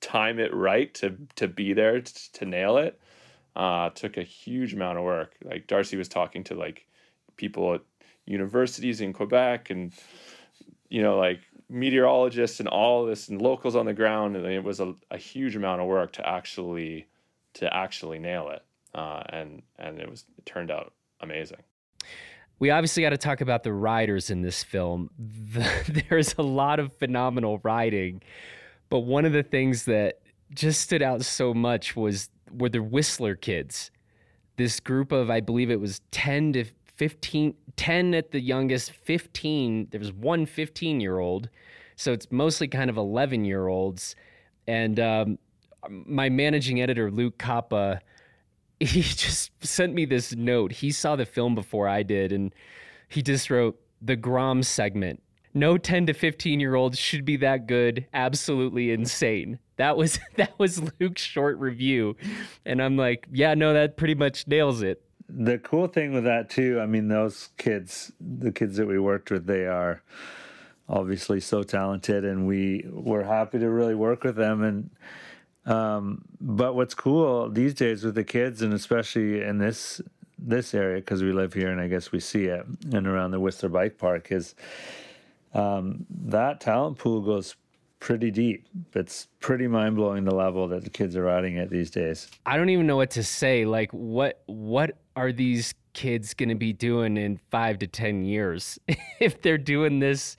[0.00, 3.00] time it right to to be there to, to nail it
[3.56, 5.34] uh, took a huge amount of work.
[5.44, 6.86] Like Darcy was talking to like
[7.36, 7.82] people at
[8.26, 9.92] universities in Quebec and
[10.88, 14.80] you know like meteorologists and all this and locals on the ground and it was
[14.80, 17.06] a, a huge amount of work to actually
[17.54, 18.62] to actually nail it
[18.94, 21.58] uh, and and it was it turned out amazing
[22.58, 26.78] we obviously got to talk about the riders in this film the, there's a lot
[26.78, 28.22] of phenomenal riding
[28.90, 30.20] but one of the things that
[30.54, 33.90] just stood out so much was were the Whistler kids.
[34.56, 36.64] This group of, I believe it was 10 to
[36.96, 39.88] 15, 10 at the youngest, 15.
[39.90, 41.48] There was one 15 year old.
[41.96, 44.16] So it's mostly kind of 11 year olds.
[44.66, 45.38] And um,
[45.88, 48.00] my managing editor, Luke Koppa,
[48.80, 50.72] he just sent me this note.
[50.72, 52.54] He saw the film before I did, and
[53.08, 55.22] he just wrote the Grom segment.
[55.54, 58.06] No 10 to 15 year olds should be that good.
[58.14, 59.58] Absolutely insane.
[59.76, 62.16] That was that was Luke's short review,
[62.64, 65.02] and I'm like, yeah, no, that pretty much nails it.
[65.28, 69.30] The cool thing with that too, I mean, those kids, the kids that we worked
[69.30, 70.02] with, they are
[70.88, 74.62] obviously so talented, and we were happy to really work with them.
[74.62, 74.90] And
[75.72, 80.00] um, but what's cool these days with the kids, and especially in this
[80.38, 83.40] this area because we live here, and I guess we see it, and around the
[83.40, 84.54] Whistler Bike Park is.
[85.54, 87.56] Um, that talent pool goes
[88.02, 88.66] pretty deep.
[88.94, 92.28] It's pretty mind blowing the level that the kids are riding at these days.
[92.44, 93.64] I don't even know what to say.
[93.64, 98.78] Like, what what are these kids going to be doing in five to ten years
[99.20, 100.36] if they're doing this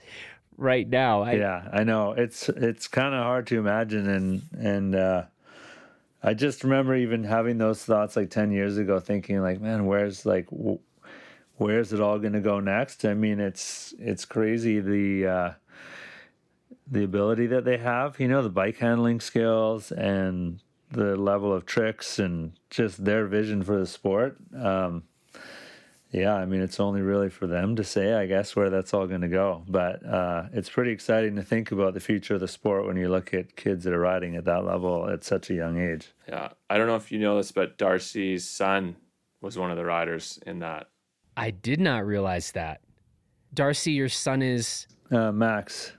[0.56, 1.22] right now?
[1.22, 5.24] I, yeah, I know it's it's kind of hard to imagine, and and uh,
[6.22, 10.26] I just remember even having those thoughts like ten years ago, thinking like, man, where's
[10.26, 10.48] like.
[11.56, 13.04] Where's it all going to go next?
[13.04, 15.52] I mean, it's it's crazy the uh,
[16.90, 20.60] the ability that they have, you know, the bike handling skills and
[20.90, 24.36] the level of tricks and just their vision for the sport.
[24.54, 25.04] Um,
[26.14, 29.08] yeah, I mean, it's only really for them to say, I guess, where that's all
[29.08, 29.64] going to go.
[29.66, 33.08] But uh, it's pretty exciting to think about the future of the sport when you
[33.08, 36.12] look at kids that are riding at that level at such a young age.
[36.28, 38.94] Yeah, I don't know if you know this, but Darcy's son
[39.40, 40.86] was one of the riders in that.
[41.36, 42.80] I did not realize that.
[43.52, 45.92] Darcy, your son is uh, Max.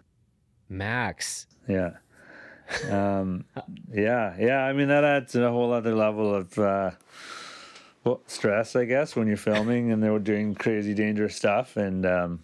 [0.70, 1.46] Max.
[1.68, 1.92] Yeah.
[2.90, 3.46] Um,
[3.94, 4.66] yeah, yeah.
[4.66, 6.92] I mean, that adds a whole other level of uh,
[8.06, 11.76] well, stress, I guess, when you're filming and they're doing crazy, dangerous stuff.
[11.76, 12.44] And, um,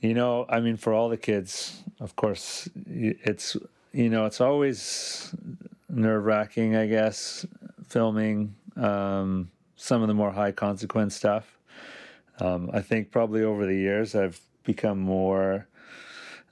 [0.00, 3.56] you know, I mean, for all the kids, of course, it's,
[3.92, 5.34] you know, it's always
[5.88, 7.46] nerve wracking, I guess,
[7.88, 11.56] filming um, some of the more high consequence stuff.
[12.38, 15.68] Um, I think probably over the years, I've become more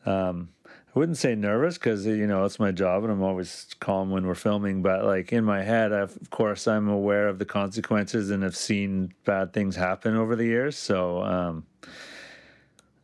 [0.06, 0.48] um,
[0.94, 4.26] I wouldn't say nervous because you know it's my job and I'm always calm when
[4.26, 4.82] we're filming.
[4.82, 8.56] But like in my head, I've, of course, I'm aware of the consequences and have
[8.56, 10.76] seen bad things happen over the years.
[10.76, 11.64] So um,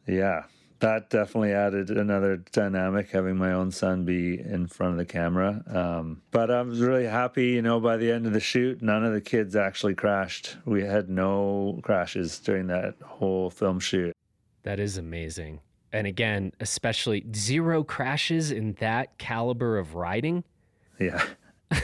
[0.06, 0.42] yeah,
[0.80, 5.62] that definitely added another dynamic having my own son be in front of the camera.
[5.66, 9.02] Um, but I was really happy, you know, by the end of the shoot, none
[9.02, 10.58] of the kids actually crashed.
[10.66, 14.14] We had no crashes during that whole film shoot.
[14.64, 15.60] That is amazing
[15.92, 20.44] and again, especially zero crashes in that caliber of riding.
[20.98, 21.24] Yeah.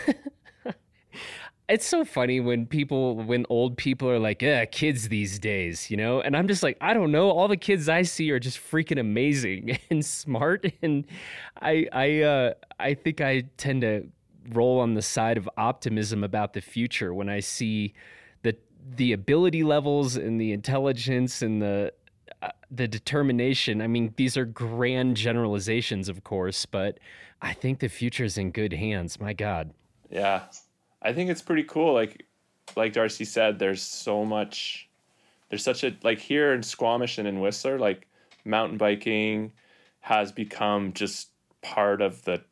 [1.68, 5.96] it's so funny when people when old people are like yeah kids these days you
[5.96, 8.58] know and i'm just like i don't know all the kids i see are just
[8.58, 11.06] freaking amazing and smart and
[11.62, 14.06] i i uh i think i tend to
[14.50, 17.94] roll on the side of optimism about the future when i see
[18.42, 18.54] the
[18.96, 21.90] the ability levels and the intelligence and the
[22.44, 26.98] Uh, the determination i mean these are grand generalizations of course but
[27.40, 29.72] i think the future is in good hands my god
[30.10, 30.42] yeah
[31.04, 31.92] I think it's pretty cool.
[31.92, 32.24] Like
[32.76, 34.88] like Darcy said, there's so much.
[35.50, 38.08] There's such a like here in Squamish and in Whistler, like
[38.44, 39.52] mountain biking
[40.00, 41.28] has become just
[41.60, 42.42] part of the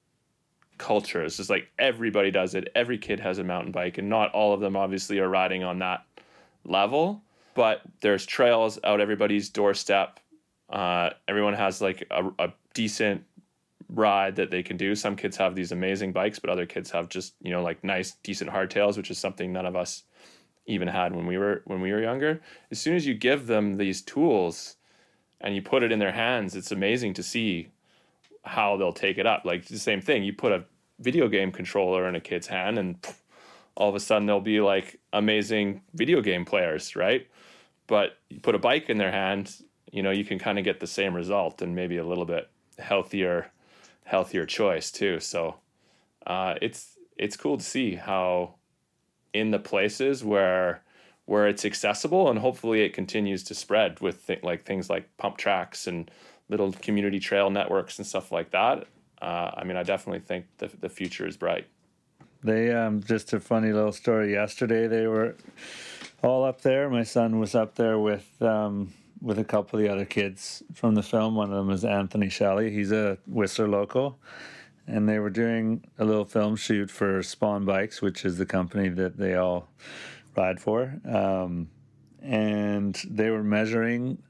[0.78, 1.24] culture.
[1.24, 2.68] It's just like everybody does it.
[2.74, 5.78] Every kid has a mountain bike, and not all of them obviously are riding on
[5.78, 6.04] that
[6.64, 7.22] level.
[7.54, 10.20] But there's trails out everybody's doorstep.
[10.70, 13.24] Uh, everyone has like a, a decent
[13.88, 14.94] ride that they can do.
[14.94, 18.12] Some kids have these amazing bikes, but other kids have just, you know, like nice,
[18.22, 20.04] decent hardtails, which is something none of us
[20.66, 22.40] even had when we were when we were younger.
[22.70, 24.76] As soon as you give them these tools
[25.40, 27.68] and you put it in their hands, it's amazing to see
[28.44, 29.44] how they'll take it up.
[29.44, 30.64] Like the same thing, you put a
[31.00, 33.04] video game controller in a kid's hand and
[33.74, 37.26] all of a sudden they'll be like amazing video game players, right?
[37.86, 39.54] But you put a bike in their hand,
[39.90, 42.48] you know, you can kind of get the same result and maybe a little bit
[42.78, 43.50] healthier
[44.04, 45.20] healthier choice too.
[45.20, 45.56] So
[46.26, 48.54] uh, it's it's cool to see how
[49.32, 50.82] in the places where
[51.26, 55.36] where it's accessible and hopefully it continues to spread with th- like things like pump
[55.36, 56.10] tracks and
[56.48, 58.86] little community trail networks and stuff like that.
[59.20, 61.66] Uh, I mean, I definitely think the the future is bright.
[62.42, 64.32] They um, just a funny little story.
[64.32, 65.36] Yesterday, they were
[66.22, 66.88] all up there.
[66.88, 70.94] My son was up there with um, with a couple of the other kids from
[70.94, 71.36] the film.
[71.36, 72.70] One of them is Anthony Shelley.
[72.70, 74.18] He's a Whistler local.
[74.88, 78.88] And they were doing a little film shoot for Spawn Bikes, which is the company
[78.88, 79.68] that they all
[80.36, 80.92] ride for.
[81.08, 81.68] Um,
[82.20, 84.20] and they were measuring,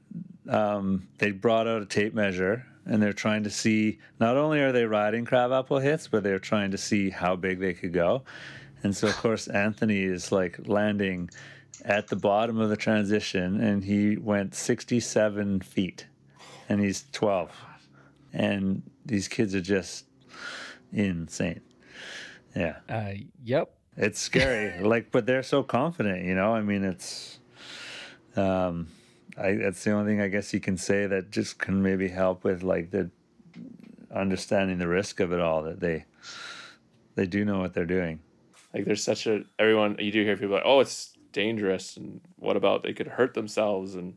[0.47, 4.71] um, they brought out a tape measure and they're trying to see not only are
[4.71, 8.21] they riding crabapple hits, but they're trying to see how big they could go.
[8.83, 11.29] And so, of course, Anthony is like landing
[11.83, 16.07] at the bottom of the transition and he went 67 feet
[16.69, 17.51] and he's 12
[18.31, 20.05] and these kids are just
[20.91, 21.61] insane.
[22.55, 22.77] Yeah.
[22.87, 23.75] Uh, yep.
[23.97, 26.55] It's scary like but they're so confident you know?
[26.55, 27.39] I mean it's
[28.35, 28.87] um
[29.37, 32.43] i that's the only thing i guess you can say that just can maybe help
[32.43, 33.11] with like the
[34.13, 36.05] understanding the risk of it all that they
[37.15, 38.19] they do know what they're doing.
[38.73, 42.55] Like there's such a everyone you do hear people like oh it's dangerous and what
[42.55, 43.95] about they could hurt themselves?
[43.95, 44.15] And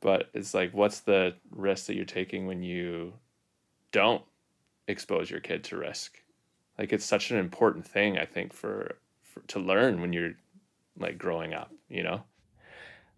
[0.00, 3.14] but it's like what's the risk that you're taking when you
[3.92, 4.22] don't
[4.88, 6.20] expose your kid to risk?
[6.78, 10.32] Like it's such an important thing i think for, for to learn when you're
[10.98, 12.22] like growing up you know?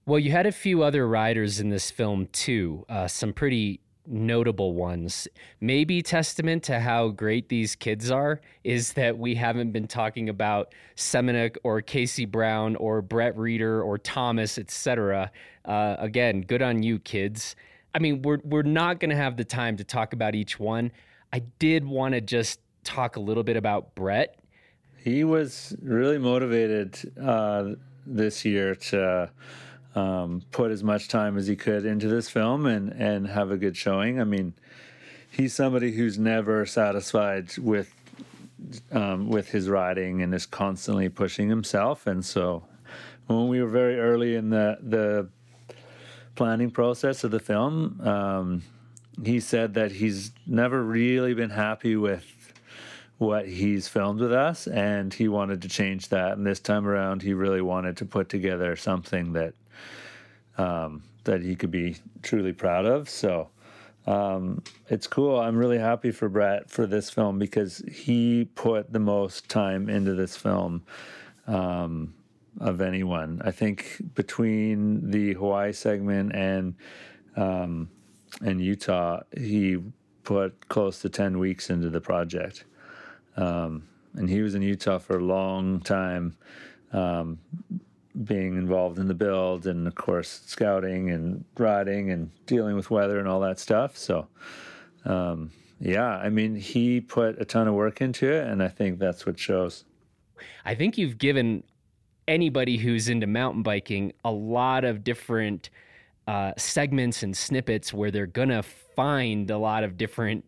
[0.05, 4.75] Well you had a few other riders in this film too uh, some pretty notable
[4.75, 5.29] ones.
[5.61, 10.75] Maybe testament to how great these kids are is that we haven't been talking about
[10.97, 15.31] Semenuk or Casey Brown or Brett Rheeder or Thomas, etc.
[15.65, 17.57] Uh, again, good on you, kids.
[17.95, 20.93] I mean, we're we're not going to have the time to talk about each one.
[21.33, 24.37] I did want to just talk a little bit about Brett.
[24.97, 27.73] He was really motivated uh,
[28.07, 29.31] this year to
[29.95, 33.57] um, put as much time as he could into this film and and have a
[33.57, 34.21] good showing.
[34.21, 34.55] I mean,
[35.31, 37.95] he's somebody who's never satisfied with
[38.91, 42.07] um, with his writing and is constantly pushing himself.
[42.07, 42.65] And so,
[43.27, 45.29] when we were very early in the the
[46.35, 48.63] planning process of the film, um,
[49.23, 52.25] he said that he's never really been happy with
[53.19, 57.23] what he's filmed with us and he wanted to change that and this time around
[57.23, 59.55] he really wanted to put together something that
[60.59, 63.09] um, that he could be truly proud of.
[63.09, 63.51] So
[64.07, 65.39] um, it's cool.
[65.39, 70.15] I'm really happy for Brett for this film because he put the most time into
[70.15, 70.83] this film
[71.47, 72.15] um,
[72.61, 73.41] of anyone.
[73.45, 76.75] I think between the Hawaii segment and
[77.37, 77.89] um,
[78.41, 79.79] and Utah, he
[80.25, 82.65] put close to ten weeks into the project.
[83.37, 86.37] Um, and he was in Utah for a long time,
[86.93, 87.39] um,
[88.25, 93.19] being involved in the build and of course scouting and riding and dealing with weather
[93.19, 94.27] and all that stuff so
[95.05, 95.51] um,
[95.81, 99.25] yeah i mean he put a ton of work into it and i think that's
[99.25, 99.85] what shows
[100.65, 101.63] i think you've given
[102.29, 105.71] anybody who's into mountain biking a lot of different
[106.29, 110.45] uh, segments and snippets where they're gonna find a lot of different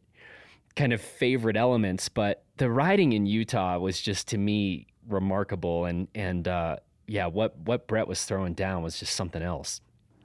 [0.76, 5.84] kind of favorite elements but the riding in utah was just to me remarkable.
[5.84, 6.76] And and uh,
[7.06, 9.80] yeah, what what Brett was throwing down was just something else.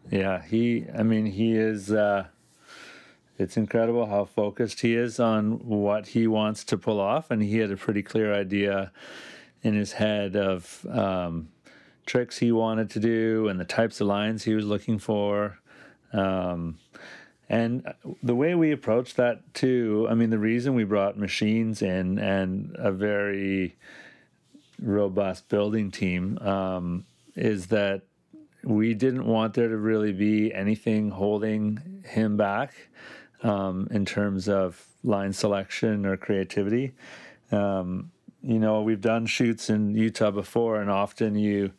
[0.09, 0.86] Yeah, he.
[0.97, 1.91] I mean, he is.
[1.91, 2.25] Uh,
[3.38, 7.59] it's incredible how focused he is on what he wants to pull off, and he
[7.59, 8.91] had a pretty clear idea
[9.63, 11.49] in his head of um,
[12.05, 15.59] tricks he wanted to do and the types of lines he was looking for.
[16.11, 16.80] Um,
[17.47, 22.19] and the way we approached that too, I mean, the reason we brought machines in
[22.19, 23.75] and a very
[24.82, 27.05] robust building team um,
[27.36, 28.01] is that
[28.63, 32.73] we didn't want there to really be anything holding him back
[33.43, 36.93] um, in terms of line selection or creativity.
[37.51, 38.11] Um,
[38.43, 41.71] you know, we've done shoots in Utah before, and often you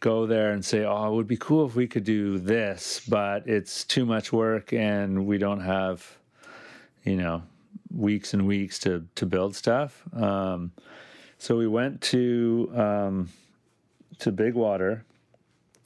[0.00, 3.48] go there and say, "Oh, it would be cool if we could do this," but
[3.48, 6.18] it's too much work, and we don't have,
[7.04, 7.42] you know,
[7.94, 10.02] weeks and weeks to to build stuff.
[10.14, 10.72] Um,
[11.38, 13.28] so we went to um,
[14.18, 15.04] to Big Water,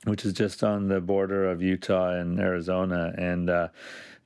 [0.05, 3.69] which is just on the border of Utah and Arizona, and uh,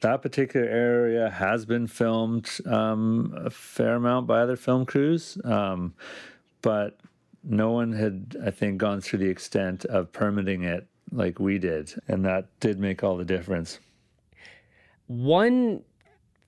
[0.01, 5.95] that particular area has been filmed um, a fair amount by other film crews, um,
[6.63, 6.99] but
[7.43, 11.95] no one had, I think, gone through the extent of permitting it like we did,
[12.09, 13.79] and that did make all the difference.
[15.07, 15.83] One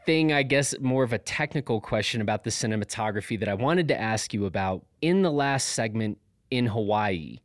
[0.09, 4.01] thing, I guess, more of a technical question about the cinematography that I wanted to
[4.01, 6.17] ask you about in the last segment
[6.51, 7.41] in Hawaii.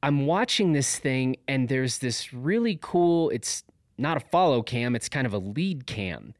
[0.00, 3.64] I'm watching this thing, and there's this really cool, it's
[3.98, 6.34] not a follow cam, it's kind of a lead cam.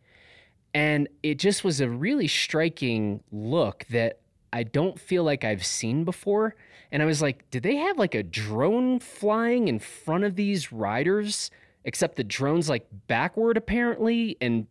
[0.74, 4.20] And it just was a really striking look that
[4.52, 6.54] I don't feel like I've seen before.
[6.92, 10.70] And I was like, did they have like a drone flying in front of these
[10.70, 11.50] riders?
[11.84, 14.36] Except the drone's like backward apparently.
[14.40, 14.68] And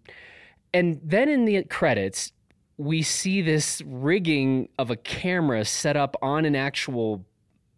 [0.74, 2.32] and then in the credits,
[2.78, 7.26] we see this rigging of a camera set up on an actual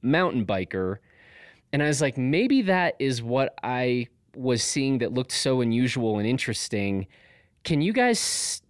[0.02, 0.98] mountain biker.
[1.72, 6.20] And I was like, maybe that is what I was seeing that looked so unusual
[6.20, 7.08] and interesting.
[7.64, 8.62] Can you guys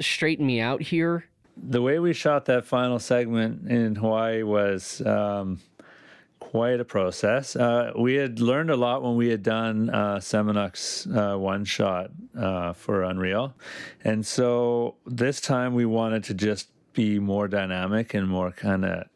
[0.00, 1.24] straighten me out here?
[1.56, 5.58] The way we shot that final segment in Hawaii was um,
[6.50, 7.56] quite a process.
[7.56, 12.10] Uh, we had learned a lot when we had done uh, Semenuk's uh, one shot
[12.38, 13.52] uh, for Unreal.
[14.04, 19.08] And so this time we wanted to just be more dynamic and more kind of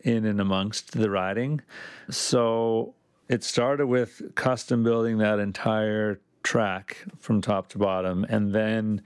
[0.00, 1.60] in and amongst the riding.
[2.08, 2.94] So
[3.28, 9.02] it started with custom building that entire track from top to bottom and then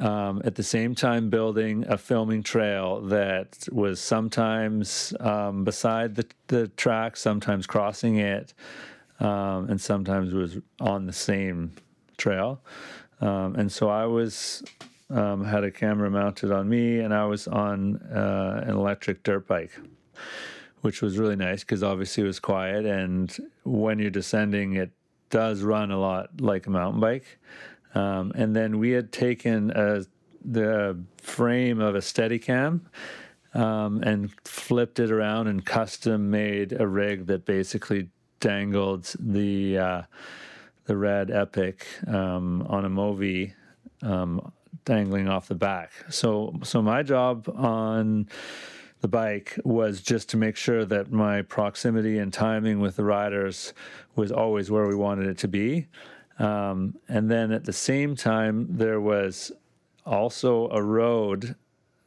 [0.00, 6.26] um, at the same time building a filming trail that was sometimes um, beside the,
[6.48, 8.54] the track sometimes crossing it
[9.20, 11.72] um, and sometimes was on the same
[12.16, 12.60] trail
[13.20, 14.62] um, and so i was
[15.10, 19.46] um, had a camera mounted on me and i was on uh, an electric dirt
[19.46, 19.72] bike
[20.80, 22.86] which was really nice because obviously it was quiet.
[22.86, 24.90] And when you're descending, it
[25.28, 27.38] does run a lot like a mountain bike.
[27.94, 30.04] Um, and then we had taken a,
[30.44, 32.80] the frame of a Steadicam
[33.54, 40.02] um, and flipped it around and custom made a rig that basically dangled the uh,
[40.86, 43.52] the red Epic um, on a Movi
[44.02, 44.52] um,
[44.84, 45.92] dangling off the back.
[46.08, 48.28] So so my job on
[49.00, 53.72] the bike was just to make sure that my proximity and timing with the riders
[54.14, 55.86] was always where we wanted it to be.
[56.40, 59.52] Um, and then at the same time, there was
[60.06, 61.54] also a road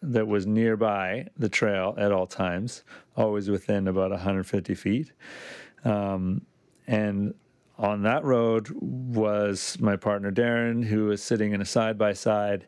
[0.02, 2.84] that was nearby the trail at all times,
[3.16, 5.12] always within about 150 feet.
[5.86, 6.42] Um,
[6.88, 7.36] and
[7.78, 12.68] on that road was my partner Darren, who was sitting in a side by side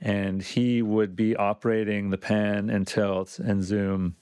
[0.00, 4.16] and he would be operating the pan and tilt and zoom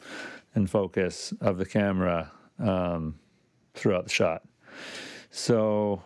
[0.54, 3.14] and focus of the camera um,
[3.74, 4.42] throughout the shot.
[5.30, 6.02] So,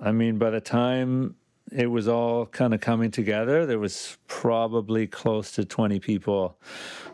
[0.00, 1.36] I mean, by the time
[1.70, 6.58] it was all kind of coming together, there was probably close to 20 people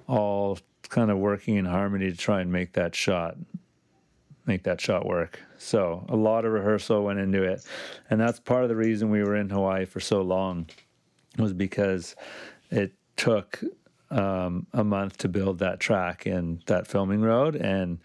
[0.06, 0.58] all
[0.88, 3.36] kind of working in harmony to try and make that shot
[4.46, 5.40] make that shot work.
[5.58, 7.64] So, a lot of rehearsal went into it.
[8.08, 10.66] And that's part of the reason we were in Hawaii for so long
[11.36, 12.14] was because
[12.70, 13.60] it took
[14.10, 17.56] um, a month to build that track and that filming road.
[17.56, 17.98] And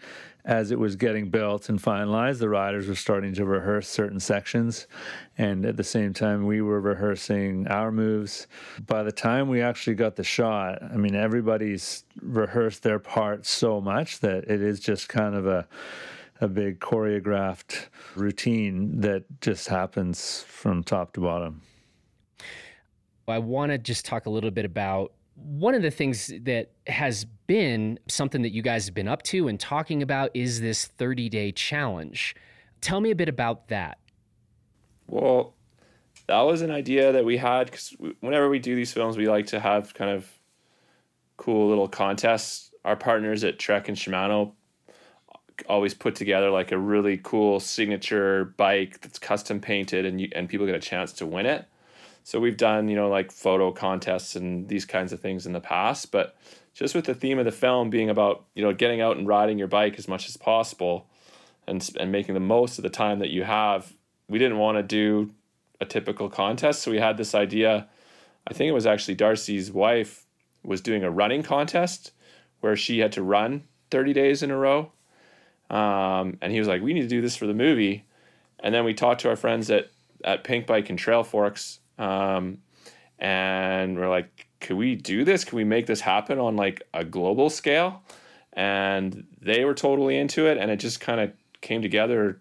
[0.44, 4.86] as it was getting built and finalized, the riders were starting to rehearse certain sections.
[5.38, 8.48] And at the same time, we were rehearsing our moves.
[8.86, 13.80] By the time we actually got the shot, I mean, everybody's rehearsed their part so
[13.80, 15.68] much that it is just kind of a
[16.40, 17.86] a big choreographed
[18.16, 21.62] routine that just happens from top to bottom.
[23.28, 27.26] I want to just talk a little bit about one of the things that has
[27.52, 31.28] been something that you guys have been up to and talking about is this 30
[31.28, 32.34] day challenge.
[32.80, 33.98] Tell me a bit about that.
[35.06, 35.52] Well,
[36.28, 39.48] that was an idea that we had because whenever we do these films, we like
[39.48, 40.26] to have kind of
[41.36, 42.70] cool little contests.
[42.86, 44.52] Our partners at Trek and Shimano
[45.28, 45.36] uh,
[45.68, 50.48] always put together like a really cool signature bike that's custom painted and you, and
[50.48, 51.66] people get a chance to win it.
[52.24, 55.60] So we've done, you know, like photo contests and these kinds of things in the
[55.60, 56.34] past, but
[56.74, 59.58] just with the theme of the film being about, you know, getting out and riding
[59.58, 61.06] your bike as much as possible
[61.66, 63.92] and and making the most of the time that you have,
[64.28, 65.30] we didn't want to do
[65.80, 66.82] a typical contest.
[66.82, 67.88] So we had this idea,
[68.46, 70.26] I think it was actually Darcy's wife
[70.62, 72.12] was doing a running contest
[72.60, 74.92] where she had to run 30 days in a row.
[75.70, 78.04] Um, and he was like, we need to do this for the movie.
[78.60, 79.90] And then we talked to our friends at,
[80.22, 82.58] at Pinkbike and Trailforks um,
[83.18, 85.44] and we're like, can we do this?
[85.44, 88.02] Can we make this happen on like a global scale?
[88.54, 92.40] And they were totally into it, and it just kind of came together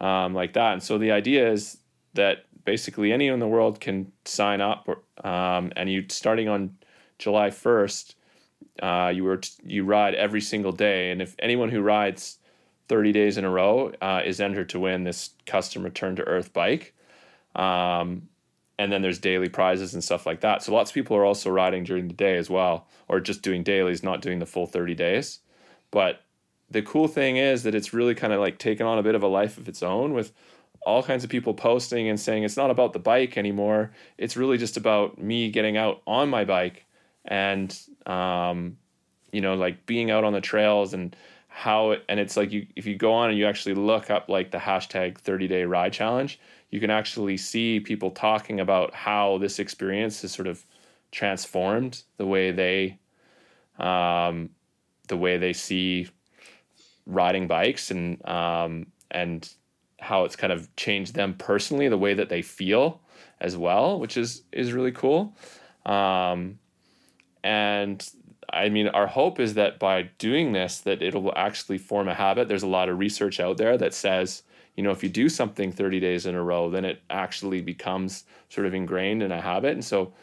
[0.00, 0.72] um, like that.
[0.74, 1.78] And so the idea is
[2.14, 4.88] that basically anyone in the world can sign up,
[5.24, 6.76] um, and you starting on
[7.18, 8.14] July first,
[8.82, 12.38] uh, you were t- you ride every single day, and if anyone who rides
[12.88, 16.52] 30 days in a row uh, is entered to win this custom return to earth
[16.52, 16.94] bike.
[17.54, 18.28] Um,
[18.80, 20.62] and then there's daily prizes and stuff like that.
[20.62, 23.62] So lots of people are also riding during the day as well, or just doing
[23.62, 25.40] dailies, not doing the full 30 days.
[25.90, 26.22] But
[26.70, 29.22] the cool thing is that it's really kind of like taken on a bit of
[29.22, 30.32] a life of its own with
[30.86, 33.90] all kinds of people posting and saying it's not about the bike anymore.
[34.16, 36.86] It's really just about me getting out on my bike
[37.26, 38.78] and, um,
[39.30, 41.14] you know, like being out on the trails and
[41.50, 44.28] how it, and it's like you, if you go on and you actually look up
[44.28, 46.40] like the hashtag 30 day ride challenge,
[46.70, 50.64] you can actually see people talking about how this experience has sort of
[51.10, 52.98] transformed the way they
[53.78, 54.50] um,
[55.08, 56.08] the way they see
[57.04, 59.52] riding bikes and um, and
[59.98, 63.00] how it's kind of changed them personally, the way that they feel
[63.40, 65.34] as well, which is is really cool.
[65.84, 66.58] Um,
[67.42, 68.08] and
[68.52, 72.48] I mean, our hope is that by doing this, that it'll actually form a habit.
[72.48, 74.42] There's a lot of research out there that says
[74.76, 78.24] you know, if you do something 30 days in a row, then it actually becomes
[78.48, 79.72] sort of ingrained in a habit.
[79.72, 80.14] And so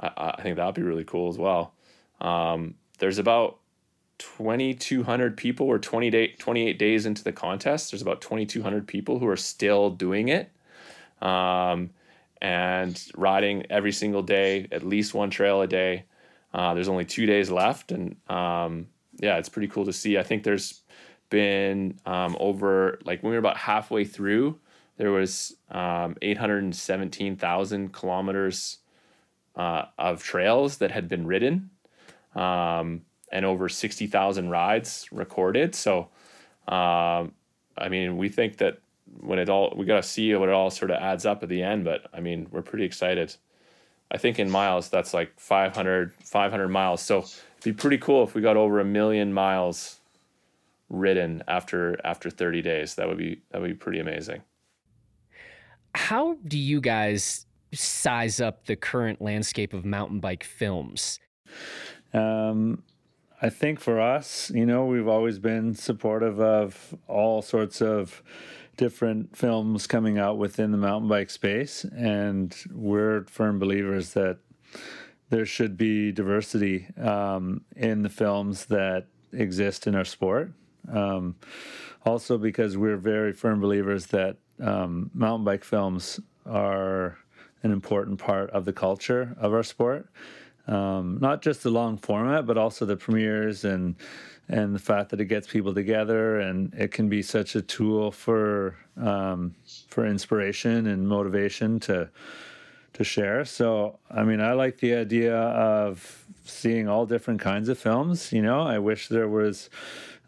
[0.00, 1.72] I, I think that'd be really cool as well.
[2.20, 3.58] Um, there's about
[4.18, 7.90] 2,200 people or 20 day, 28 days into the contest.
[7.90, 10.50] There's about 2,200 people who are still doing it.
[11.20, 11.90] Um,
[12.40, 16.04] and riding every single day, at least one trail a day.
[16.52, 18.86] Uh, there's only two days left, and um,
[19.18, 20.18] yeah, it's pretty cool to see.
[20.18, 20.82] I think there's
[21.30, 24.58] been um, over like when we were about halfway through,
[24.98, 28.78] there was um, 817,000 kilometers
[29.56, 31.70] uh, of trails that had been ridden,
[32.34, 35.74] um, and over 60,000 rides recorded.
[35.74, 36.08] So,
[36.68, 37.32] um,
[37.78, 38.78] I mean, we think that
[39.20, 41.48] when it all, we got to see what it all sort of adds up at
[41.48, 41.84] the end.
[41.84, 43.34] But I mean, we're pretty excited.
[44.12, 47.00] I think in miles, that's like 500, 500 miles.
[47.00, 47.32] So it'd
[47.64, 50.00] be pretty cool if we got over a million miles
[50.90, 52.94] ridden after after 30 days.
[52.94, 54.42] That would be that would be pretty amazing.
[55.94, 61.18] How do you guys size up the current landscape of mountain bike films?
[62.12, 62.82] Um,
[63.40, 68.22] I think for us, you know, we've always been supportive of all sorts of
[68.76, 74.38] different films coming out within the mountain bike space, and we're firm believers that
[75.30, 80.52] there should be diversity um, in the films that exist in our sport.
[80.92, 81.36] Um,
[82.04, 87.18] also, because we're very firm believers that um, mountain bike films are
[87.62, 90.08] an important part of the culture of our sport.
[90.68, 93.96] Um, not just the long format, but also the premieres and
[94.48, 98.10] and the fact that it gets people together and it can be such a tool
[98.10, 99.54] for um,
[99.88, 102.10] for inspiration and motivation to
[102.92, 103.44] to share.
[103.44, 108.32] So, I mean, I like the idea of seeing all different kinds of films.
[108.32, 109.70] You know, I wish there was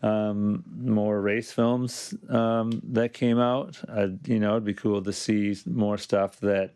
[0.02, 3.78] um, more race films um, that came out.
[3.88, 6.74] I'd, you know, it'd be cool to see more stuff that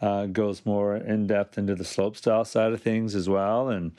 [0.00, 3.68] uh, goes more in depth into the slope style side of things as well.
[3.68, 3.92] And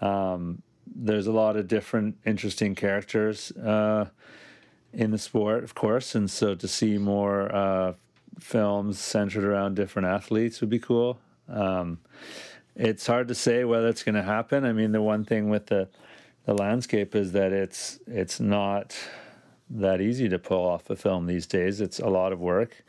[0.00, 0.62] um,
[0.94, 4.06] there's a lot of different interesting characters uh,
[4.92, 6.14] in the sport, of course.
[6.14, 7.94] And so to see more uh,
[8.38, 11.18] films centered around different athletes would be cool.
[11.48, 11.98] Um,
[12.74, 14.64] it's hard to say whether it's going to happen.
[14.64, 15.88] I mean, the one thing with the
[16.44, 18.96] the landscape is that it's it's not
[19.68, 21.80] that easy to pull off a film these days.
[21.80, 22.84] It's a lot of work,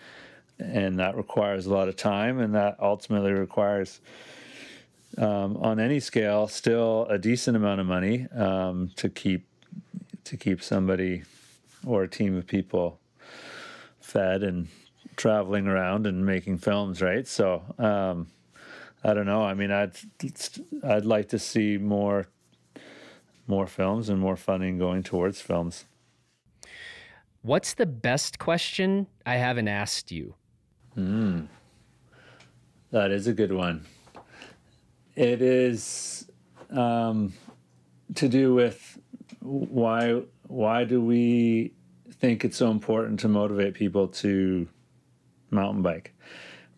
[0.60, 4.00] and that requires a lot of time, and that ultimately requires
[5.18, 9.48] um, on any scale, still a decent amount of money um, to keep
[10.26, 11.24] to keep somebody
[11.86, 13.00] or a team of people
[14.02, 14.68] fed and
[15.16, 17.28] traveling around and making films, right?
[17.28, 18.28] So um,
[19.04, 19.44] I don't know.
[19.44, 19.94] I mean, I'd
[20.84, 22.28] I'd like to see more
[23.48, 25.86] more films and more funding going towards films.
[27.42, 30.36] What's the best question I haven't asked you?
[30.98, 31.42] Hmm.
[32.90, 33.86] That is a good one.
[35.16, 36.28] It is
[36.72, 37.34] um,
[38.16, 38.98] to do with
[39.42, 41.74] why why do we
[42.14, 44.68] think it's so important to motivate people to
[45.52, 46.16] mountain bike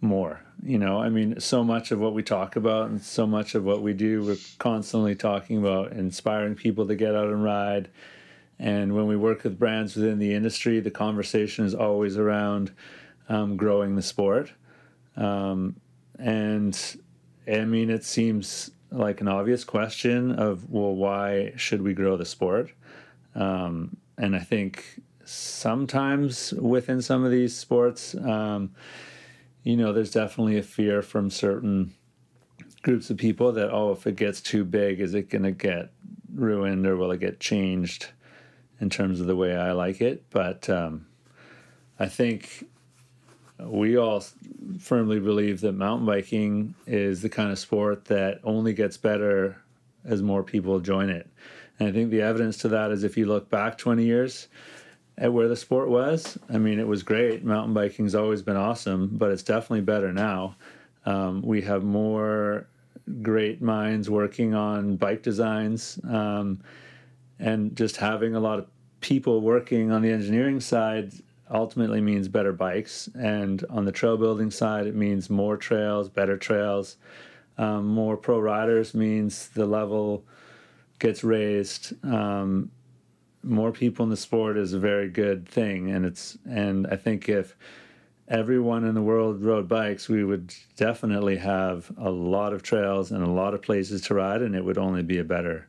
[0.01, 0.41] more?
[0.63, 3.63] You know, I mean, so much of what we talk about and so much of
[3.63, 7.87] what we do, we're constantly talking about inspiring people to get out and ride.
[8.57, 12.73] And when we work with brands within the industry, the conversation is always around
[13.29, 14.51] um, growing the sport.
[15.15, 15.75] Um,
[16.17, 16.77] and
[17.47, 22.25] I mean, it seems like an obvious question of, well, why should we grow the
[22.25, 22.71] sport?
[23.35, 28.71] Um, and I think sometimes within some of these sports, um,
[29.63, 31.93] you know, there's definitely a fear from certain
[32.81, 35.91] groups of people that, oh, if it gets too big, is it going to get
[36.33, 38.07] ruined or will it get changed
[38.79, 40.23] in terms of the way I like it?
[40.29, 41.05] But um,
[41.99, 42.65] I think
[43.61, 44.23] we all
[44.79, 49.61] firmly believe that mountain biking is the kind of sport that only gets better
[50.05, 51.27] as more people join it.
[51.79, 54.47] And I think the evidence to that is if you look back 20 years
[55.17, 57.43] at where the sport was, I mean, it was great.
[57.43, 60.55] Mountain biking's always been awesome, but it's definitely better now.
[61.05, 62.67] Um, we have more
[63.21, 66.61] great minds working on bike designs um,
[67.39, 68.67] and just having a lot of
[69.01, 71.11] people working on the engineering side
[71.51, 73.09] ultimately means better bikes.
[73.17, 76.97] And on the trail building side, it means more trails, better trails.
[77.57, 80.23] Um, more pro riders means the level
[80.99, 81.93] gets raised.
[82.05, 82.71] Um,
[83.43, 87.29] more people in the sport is a very good thing, and it's and I think
[87.29, 87.55] if
[88.27, 93.23] everyone in the world rode bikes, we would definitely have a lot of trails and
[93.23, 95.67] a lot of places to ride, and it would only be a better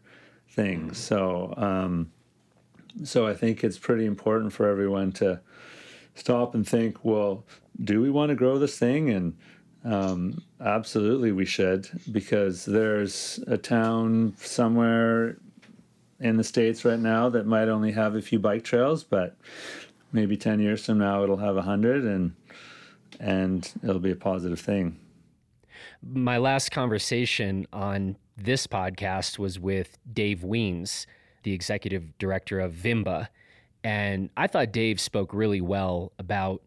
[0.48, 0.92] thing.
[0.92, 2.10] So, um,
[3.04, 5.40] so I think it's pretty important for everyone to
[6.14, 7.44] stop and think, well,
[7.82, 9.10] do we want to grow this thing?
[9.10, 9.36] And
[9.84, 15.38] um, absolutely, we should, because there's a town somewhere
[16.20, 19.36] in the states right now that might only have a few bike trails, but
[20.12, 22.34] maybe ten years from now it'll have a hundred, and
[23.18, 24.98] and it'll be a positive thing.
[26.02, 31.06] My last conversation on this podcast was with Dave Wiens,
[31.42, 33.28] the executive director of IMBA
[33.82, 36.62] and I thought Dave spoke really well about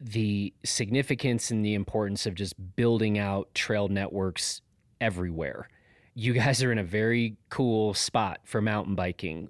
[0.00, 4.62] the significance and the importance of just building out trail networks
[5.00, 5.68] everywhere.
[6.14, 9.48] You guys are in a very cool spot for mountain biking.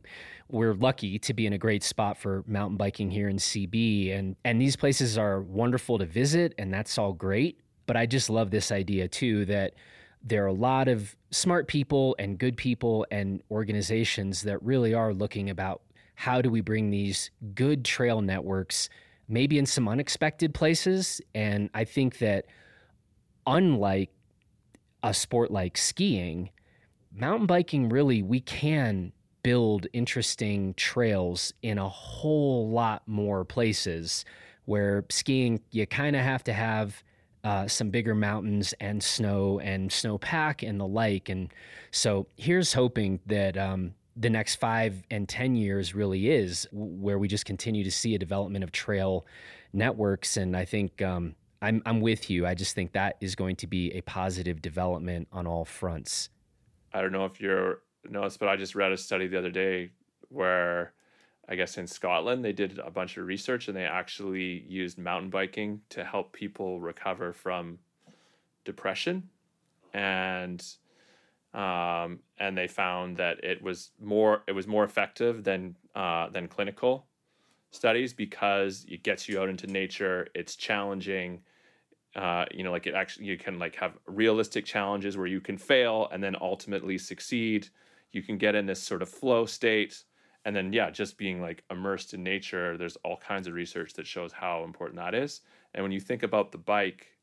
[0.48, 4.36] We're lucky to be in a great spot for mountain biking here in CB and
[4.44, 8.50] and these places are wonderful to visit and that's all great, but I just love
[8.50, 9.74] this idea too that
[10.22, 15.14] there are a lot of smart people and good people and organizations that really are
[15.14, 15.82] looking about
[16.16, 18.88] how do we bring these good trail networks
[19.28, 21.20] maybe in some unexpected places?
[21.34, 22.46] And I think that
[23.46, 24.10] unlike
[25.02, 26.50] a sport like skiing,
[27.14, 29.12] mountain biking really, we can
[29.42, 34.24] build interesting trails in a whole lot more places
[34.64, 37.04] where skiing, you kind of have to have
[37.44, 41.28] uh, some bigger mountains and snow and snowpack and the like.
[41.28, 41.52] And
[41.90, 47.28] so here's hoping that um, the next five and 10 years really is, where we
[47.28, 49.26] just continue to see a development of trail
[49.72, 50.36] networks.
[50.36, 52.46] And I think um, I'm, I'm with you.
[52.46, 56.30] I just think that is going to be a positive development on all fronts.
[56.94, 59.90] I don't know if you're noticed, but I just read a study the other day
[60.28, 60.92] where
[61.48, 65.30] I guess in Scotland they did a bunch of research and they actually used mountain
[65.30, 67.78] biking to help people recover from
[68.64, 69.28] depression.
[69.92, 70.64] And
[71.56, 76.46] um, and they found that it was more it was more effective than uh, than
[76.46, 77.06] clinical
[77.70, 80.28] studies because it gets you out into nature.
[80.34, 81.40] It's challenging.
[82.14, 85.56] Uh, you know, like it actually you can like have realistic challenges where you can
[85.56, 87.68] fail and then ultimately succeed.
[88.12, 90.04] You can get in this sort of flow state,
[90.44, 92.76] and then yeah, just being like immersed in nature.
[92.76, 95.40] There's all kinds of research that shows how important that is.
[95.74, 97.15] And when you think about the bike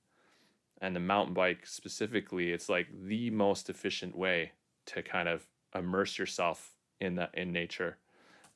[0.83, 4.51] and the mountain bike specifically, it's like the most efficient way
[4.85, 7.97] to kind of immerse yourself in that in nature.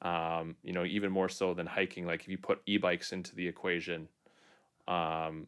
[0.01, 2.05] Um, you know, even more so than hiking.
[2.05, 4.09] Like if you put e-bikes into the equation,
[4.89, 5.47] um,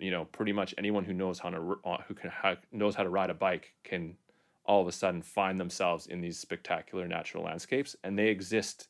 [0.00, 3.04] you know, pretty much anyone who knows how to uh, who can ha- knows how
[3.04, 4.16] to ride a bike can
[4.64, 8.88] all of a sudden find themselves in these spectacular natural landscapes, and they exist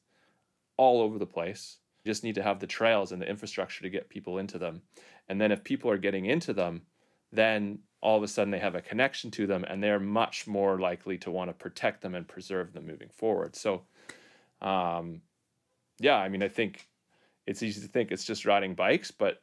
[0.79, 1.77] all over the place.
[2.03, 4.81] You just need to have the trails and the infrastructure to get people into them,
[5.29, 6.83] and then if people are getting into them,
[7.33, 10.79] then all of a sudden they have a connection to them, and they're much more
[10.81, 13.57] likely to want to protect them and preserve them moving forward.
[13.57, 13.83] So,
[14.61, 15.21] um,
[15.99, 16.89] yeah, I mean, I think
[17.47, 19.43] it's easy to think it's just riding bikes, but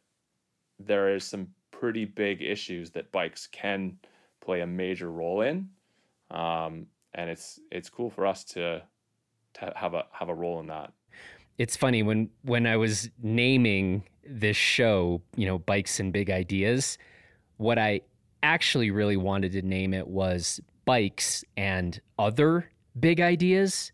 [0.79, 3.97] there is some pretty big issues that bikes can
[4.41, 5.69] play a major role in,
[6.31, 8.81] um, and it's it's cool for us to
[9.55, 10.93] to have a have a role in that.
[11.57, 16.97] It's funny when when I was naming this show, you know, bikes and big ideas.
[17.57, 18.01] What I
[18.43, 23.91] actually really wanted to name it was bikes and other big ideas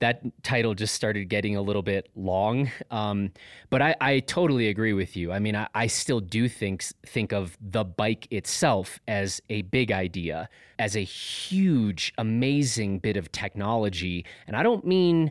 [0.00, 2.70] that title just started getting a little bit long.
[2.90, 3.30] Um,
[3.70, 5.30] but I, I, totally agree with you.
[5.30, 9.92] I mean, I, I, still do think think of the bike itself as a big
[9.92, 10.48] idea,
[10.80, 14.24] as a huge, amazing bit of technology.
[14.48, 15.30] And I don't mean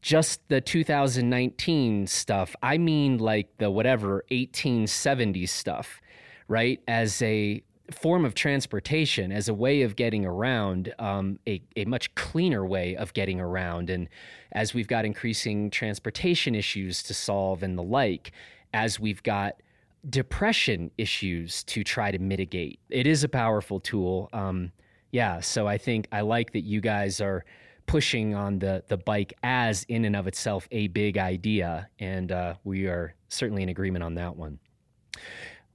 [0.00, 2.54] just the 2019 stuff.
[2.62, 6.00] I mean like the whatever 1870s stuff,
[6.48, 6.80] right?
[6.86, 12.14] As a form of transportation as a way of getting around, um, a, a much
[12.14, 13.90] cleaner way of getting around.
[13.90, 14.08] And
[14.52, 18.32] as we've got increasing transportation issues to solve and the like,
[18.72, 19.56] as we've got
[20.08, 24.30] depression issues to try to mitigate, it is a powerful tool.
[24.32, 24.72] Um,
[25.12, 27.44] yeah, so I think I like that you guys are
[27.86, 32.54] pushing on the the bike as in and of itself a big idea, and uh,
[32.64, 34.58] we are certainly in agreement on that one.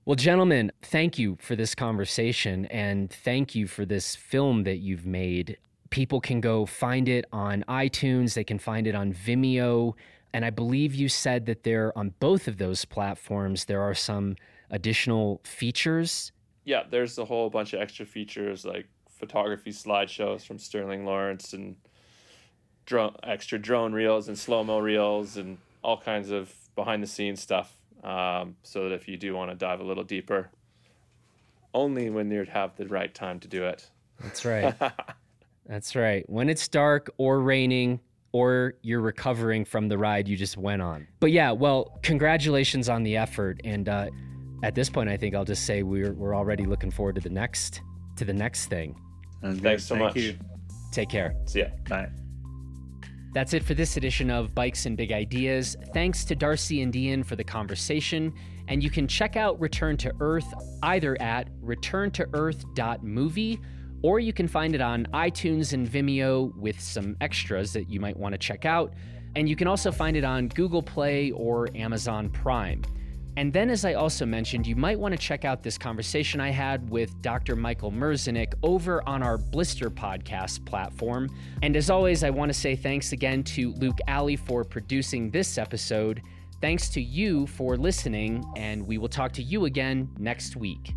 [0.10, 5.06] Well, gentlemen, thank you for this conversation and thank you for this film that you've
[5.06, 5.60] made.
[5.92, 9.94] People can go find it on iTunes, they can find it on Vimeo.
[10.34, 14.36] And I believe you said that there on both of those platforms, there are some
[14.72, 16.32] additional features.
[16.66, 21.76] Yeah, there's a whole bunch of extra features like photography slideshows from Sterling Lawrence and
[22.88, 27.44] drone, extra drone reels and slow mo reels and all kinds of behind the scenes
[27.44, 30.50] stuff um, so that if you do want to dive a little deeper,
[31.74, 33.90] only when you'd have the right time to do it.
[34.22, 34.76] That's right.
[35.66, 36.28] That's right.
[36.30, 38.00] When it's dark or raining
[38.32, 41.08] or you're recovering from the ride you just went on.
[41.20, 43.62] But yeah, well, congratulations on the effort.
[43.64, 44.10] And uh,
[44.64, 47.30] at this point, I think I'll just say we're we're already looking forward to the
[47.30, 47.82] next
[48.18, 49.00] to the next thing.
[49.42, 50.18] Thanks so Thank much.
[50.18, 50.38] You.
[50.92, 51.36] Take care.
[51.46, 51.68] See ya.
[51.88, 52.10] Bye.
[53.32, 55.78] That's it for this edition of Bikes and Big Ideas.
[55.94, 58.34] Thanks to Darcy and Ian for the conversation.
[58.68, 60.52] And you can check out Return to Earth
[60.82, 63.60] either at returntoearth.movie
[64.02, 68.18] or you can find it on iTunes and Vimeo with some extras that you might
[68.18, 68.94] want to check out.
[69.36, 72.82] And you can also find it on Google Play or Amazon Prime.
[73.40, 76.50] And then, as I also mentioned, you might want to check out this conversation I
[76.50, 77.56] had with Dr.
[77.56, 81.30] Michael Merzenich over on our Blister podcast platform.
[81.62, 85.58] And as always, I want to say thanks again to Luke Alley for producing this
[85.58, 86.22] episode.
[86.60, 90.94] Thanks to you for listening, and we will talk to you again next week.